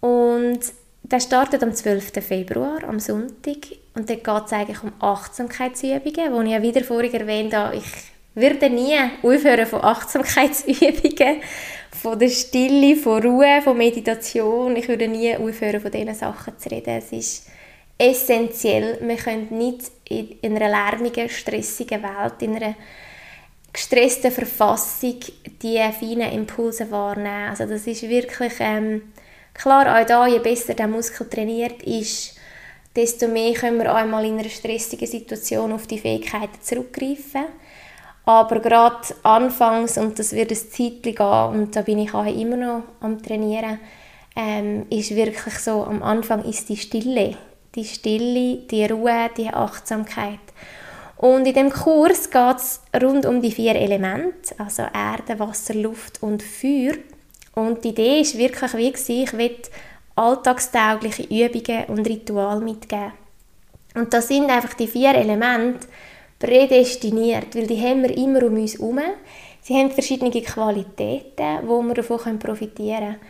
[0.00, 0.60] Und
[1.02, 2.12] der startet am 12.
[2.24, 3.56] Februar, am Sonntag.
[3.94, 7.84] Und dort geht es eigentlich um Achtsamkeitsübungen, wo ich ja wieder vorhin erwähnt habe, ich
[8.34, 11.40] würde nie aufhören von Achtsamkeitsübungen,
[12.00, 14.76] von der Stille, von Ruhe, von Meditation.
[14.76, 16.98] Ich würde nie aufhören, von diesen Sachen zu reden.
[16.98, 17.46] Es ist
[17.98, 18.98] essentiell.
[19.02, 22.74] Wir können nicht in einer lärmigen, stressigen Welt, in einer
[23.72, 25.16] gestressten Verfassung
[25.60, 27.50] die feinen Impulse wahrnehmen.
[27.50, 29.12] Also das ist wirklich ähm,
[29.52, 32.36] klar, auch da, je besser der Muskel trainiert ist,
[32.94, 37.44] desto mehr können wir einmal in einer stressigen Situation auf die Fähigkeiten zurückgreifen.
[38.28, 42.58] Aber gerade anfangs, und das wird ein Zeitchen gehen, und da bin ich auch immer
[42.58, 43.80] noch am Trainieren,
[44.36, 47.38] ähm, ist wirklich so, am Anfang ist die Stille.
[47.74, 50.40] Die Stille, die Ruhe, die Achtsamkeit.
[51.16, 56.22] Und in dem Kurs geht es rund um die vier Elemente, also Erde, Wasser, Luft
[56.22, 56.96] und Feuer.
[57.54, 59.56] Und die Idee ist wirklich wie gewesen, ich will
[60.16, 63.12] alltagstaugliche Übungen und Rituale mitgeben.
[63.94, 65.88] Und das sind einfach die vier Elemente
[66.38, 69.00] prädestiniert, weil die haben wir immer um uns herum.
[69.60, 73.20] Sie haben verschiedene Qualitäten, wo wir davon profitieren können.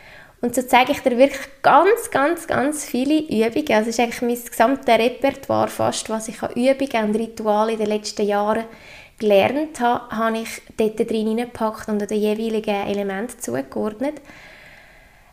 [0.41, 3.73] Und so zeige ich dir wirklich ganz, ganz, ganz viele Übungen.
[3.73, 7.89] Also ist eigentlich mein gesamtes Repertoire fast, was ich an Übungen und Ritualen in den
[7.89, 8.65] letzten Jahren
[9.19, 14.21] gelernt habe, habe ich dort drin hineingepackt und den jeweiligen Elementen zugeordnet.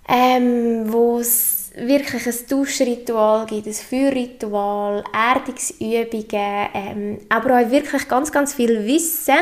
[0.07, 8.31] Ähm, wo es wirklich ein Duschritual gibt, ein Feuerritual, Erdungsübungen, ähm, aber auch wirklich ganz,
[8.31, 9.35] ganz viel Wissen,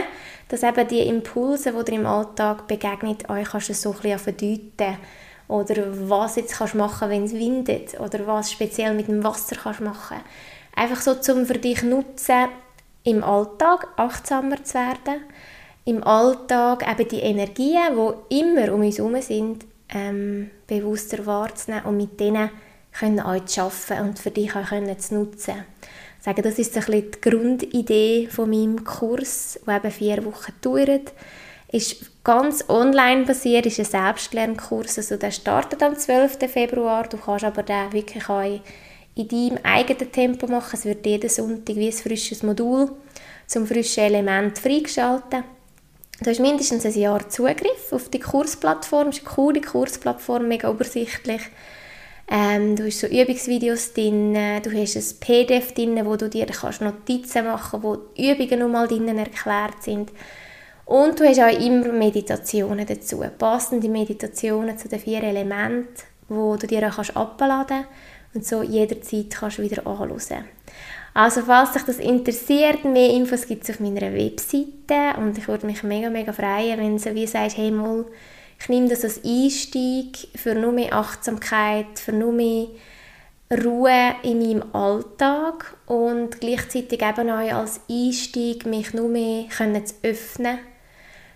[0.50, 4.20] dass eben die Impulse, die dir im Alltag begegnen, euch kannst du so ein bisschen
[4.20, 4.98] verdeuten.
[5.48, 8.00] Oder was jetzt kannst machen, wenn es windet.
[8.00, 10.18] Oder was speziell mit dem Wasser kannst machen.
[10.76, 12.48] Einfach so zum für dich nutzen,
[13.04, 15.24] im Alltag achtsamer zu werden,
[15.86, 17.82] im Alltag eben die Energien,
[18.30, 22.50] die immer um uns herum sind, ähm, bewusster wahrzunehmen und mit denen
[22.91, 25.66] können auch zu arbeiten und für dich auch können zu nutzen.
[26.20, 31.14] Sage, das ist ein die Grundidee von meinem Kurs, der eben vier Wochen dauert
[31.74, 36.38] ist ganz online basiert, ist ein Selbstlernkurs, also der startet am 12.
[36.48, 38.62] Februar, du kannst aber den wirklich auch
[39.16, 42.91] in deinem eigenen Tempo machen, es wird jeden Sonntag wie ein frisches Modul
[43.48, 45.44] zum frischen Element freigeschalten.
[46.22, 50.70] Du hast mindestens ein Jahr Zugriff auf die Kursplattform, es ist eine coole Kursplattform, mega
[50.70, 51.41] übersichtlich.
[52.30, 56.82] Ähm, du hast so Übungsvideos drin, du hast ein PDF drin, wo du dir kannst
[56.82, 60.11] Notizen machen kannst, wo die Übungen nochmal drin erklärt sind.
[60.86, 66.68] Und du hast auch immer Meditationen dazu, passende Meditationen zu den vier Elementen, wo du
[66.68, 67.86] dir auch kannst abladen
[68.34, 70.45] und so jederzeit kannst wieder anhören.
[71.14, 75.68] Also falls dich das interessiert, mehr Infos gibt es auf meiner Webseite und ich würde
[75.68, 78.05] mich mega, mega freuen, wenn du so wie sagst, hey mal,
[78.59, 82.68] ich nehme das als Einstieg für nur mehr Achtsamkeit, für nur mehr
[83.51, 90.59] Ruhe in meinem Alltag und gleichzeitig eben auch als Einstieg mich nur mehr zu öffnen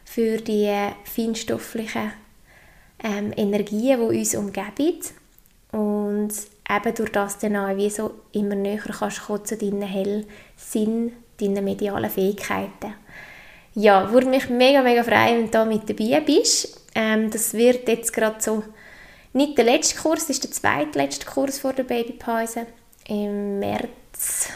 [0.06, 0.74] für die
[1.04, 2.14] feinstofflichen
[3.04, 5.02] ähm, Energien, die uns umgeben.
[5.72, 6.34] Und
[6.70, 11.64] eben durch das dann auch wie so immer näher kannst du zu deinen Hellsinn, deinen
[11.64, 12.94] medialen Fähigkeiten.
[13.74, 16.82] Ja, würde mich mega, mega freuen, wenn du da mit dabei bist.
[16.96, 18.64] Ähm, das wird jetzt gerade so
[19.34, 22.66] nicht der letzte Kurs, das ist der zweitletzte Kurs vor der Babypause.
[23.08, 24.50] Im März,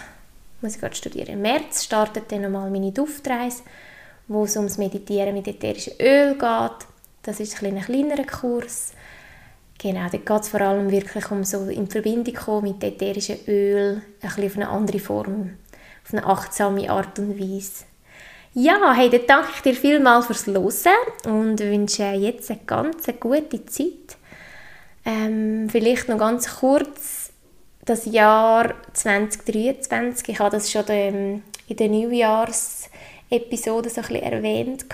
[0.61, 3.61] muss ich gerade studieren, im März startet dann nochmal meine Duftreise
[4.31, 6.87] wo es ums Meditieren mit ätherischen Öl geht.
[7.23, 8.93] Das ist ein, ein kleinerer Kurs.
[9.81, 14.01] Genau, da geht es vor allem wirklich um so in Verbindung kommen mit ätherischen Öl,
[14.21, 15.57] ein bisschen auf eine andere Form,
[16.05, 17.85] auf eine achtsame Art und Weise.
[18.53, 20.75] Ja, hey, dann danke ich dir vielmals fürs Hören
[21.25, 24.17] und wünsche jetzt eine ganz gute Zeit.
[25.03, 27.31] Ähm, vielleicht noch ganz kurz
[27.85, 30.29] das Jahr 2023.
[30.29, 32.89] Ich habe das schon in der Neujahrs-
[33.31, 34.85] Episode so ein bisschen erwähnt,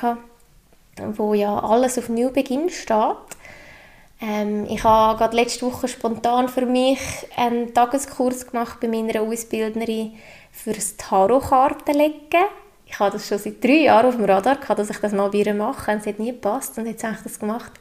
[1.17, 3.36] wo ja alles auf Neubeginn steht.
[4.19, 6.99] Ähm, ich habe gerade letzte Woche spontan für mich
[7.35, 10.13] einen Tageskurs gemacht bei meiner Ausbildnerin
[10.51, 12.45] für das Tarotkartenlegen.
[12.89, 15.33] Ich habe das schon seit drei Jahren auf dem Radar gehabt, dass ich das mal
[15.35, 15.91] ihr mache.
[15.91, 17.73] Und es hat nie gepasst und jetzt habe ich das gemacht.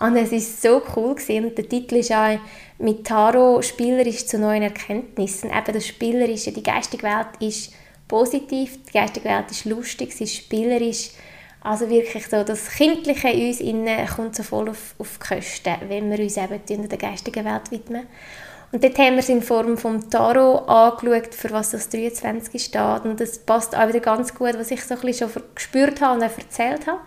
[0.00, 1.14] Und es war so cool.
[1.14, 1.46] Gewesen.
[1.46, 2.38] Und der Titel ist auch
[2.78, 5.50] «Mit Tarot spielerisch zu neuen Erkenntnissen».
[5.50, 7.72] Eben das Spielerische, die geistige Welt ist
[8.08, 11.10] positiv, die geistige Welt ist lustig, sie ist spielerisch.
[11.60, 15.74] Also wirklich so, das Kindliche in uns innen kommt so voll auf, auf die Kosten,
[15.88, 18.06] wenn wir uns eben der geistigen Welt widmen.
[18.70, 23.04] Und dort haben wir es in Form vom Tarot angeschaut, für was das 23 steht.
[23.04, 26.18] Und das passt auch wieder ganz gut, was ich so ein bisschen schon gespürt habe
[26.18, 27.00] und auch erzählt habe.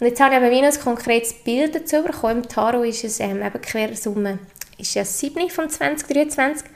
[0.00, 2.42] Und jetzt habe ich aber ein konkretes Bild dazu bekommen.
[2.42, 4.38] Im Tarot ist es ähm, eben Quersumme
[4.78, 6.68] ist ja 7 von 2023.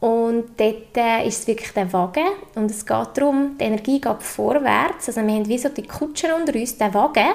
[0.00, 2.24] Und dort äh, ist es wirklich der Wagen.
[2.54, 5.08] Und es geht darum, die Energie geht vorwärts.
[5.08, 7.28] Also wir haben wie so die Kutschen unter uns, den Wagen.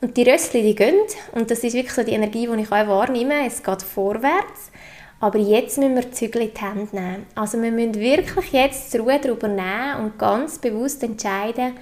[0.00, 0.94] Und die Rössli, die gehen.
[1.32, 3.46] Und das ist wirklich so die Energie, die ich auch wahrnehme.
[3.46, 4.70] Es geht vorwärts.
[5.18, 7.26] Aber jetzt müssen wir die Zügel in die Hände nehmen.
[7.34, 11.72] Also wir müssen wirklich jetzt die Ruhe darüber nehmen und ganz bewusst entscheiden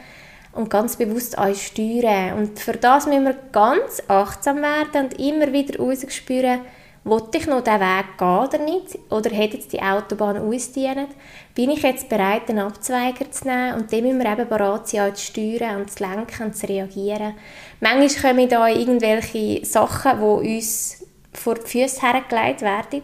[0.53, 2.39] und ganz bewusst euch steuern.
[2.39, 5.75] Und für das müssen wir ganz achtsam werden und immer wieder
[6.09, 6.61] spüren,
[7.05, 8.99] wollte ich noch diesen Weg gehen oder nicht?
[9.11, 11.11] Oder hat jetzt die Autobahn ausgedient?
[11.55, 13.75] Bin ich jetzt bereit, einen Abzweiger zu nehmen?
[13.75, 16.67] Und dann müssen wir eben bereit sein, auch zu steuern und zu lenken und zu
[16.67, 17.35] reagieren.
[17.81, 23.03] Manchmal kommen da irgendwelche Sachen, die uns vor die Füße hergelegt werden.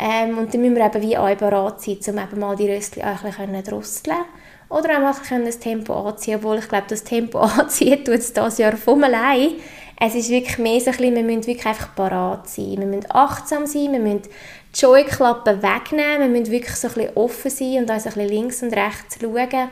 [0.00, 3.02] Ähm, und dann müssen wir eben wie auch bereit sein, um eben mal die Röstchen
[3.02, 4.24] ein bisschen drosseln
[4.68, 8.58] oder auch mal das Tempo anziehen, obwohl ich glaube, das Tempo anziehen tut es dieses
[8.58, 9.52] Jahr von allein.
[10.00, 12.76] Es ist wirklich mehr so ein bisschen, wir müssen wirklich einfach parat sein.
[12.78, 17.16] Wir müssen achtsam sein, wir müssen die Scheuklappen wegnehmen, wir müssen wirklich so ein bisschen
[17.16, 19.68] offen sein und uns ein bisschen links und rechts schauen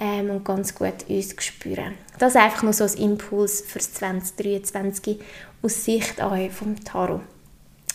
[0.00, 1.94] ähm, und ganz gut uns spüren.
[2.18, 5.20] Das ist einfach nur so ein Impuls für 2023
[5.62, 7.20] aus Sicht auch vom Tarot.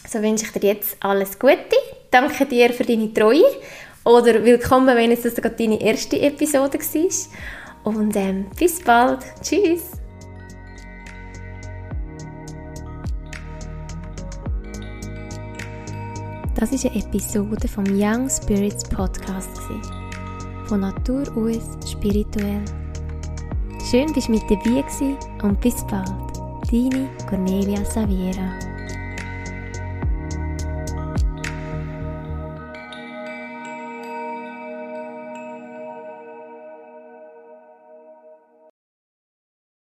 [0.07, 1.57] So wünsche ich dir jetzt alles Gute.
[2.11, 3.43] Danke dir für deine Treue.
[4.05, 7.91] Oder willkommen, wenn es das gerade deine erste Episode war.
[7.91, 9.19] Und ähm, bis bald.
[9.41, 9.94] Tschüss.
[16.55, 19.59] Das ist eine Episode vom Young Spirits Podcast.
[20.67, 22.63] Von Natur aus spirituell.
[23.91, 25.01] Schön, dass du mit dabei warst
[25.43, 26.09] und bis bald.
[26.71, 28.74] Deine Cornelia Saviera.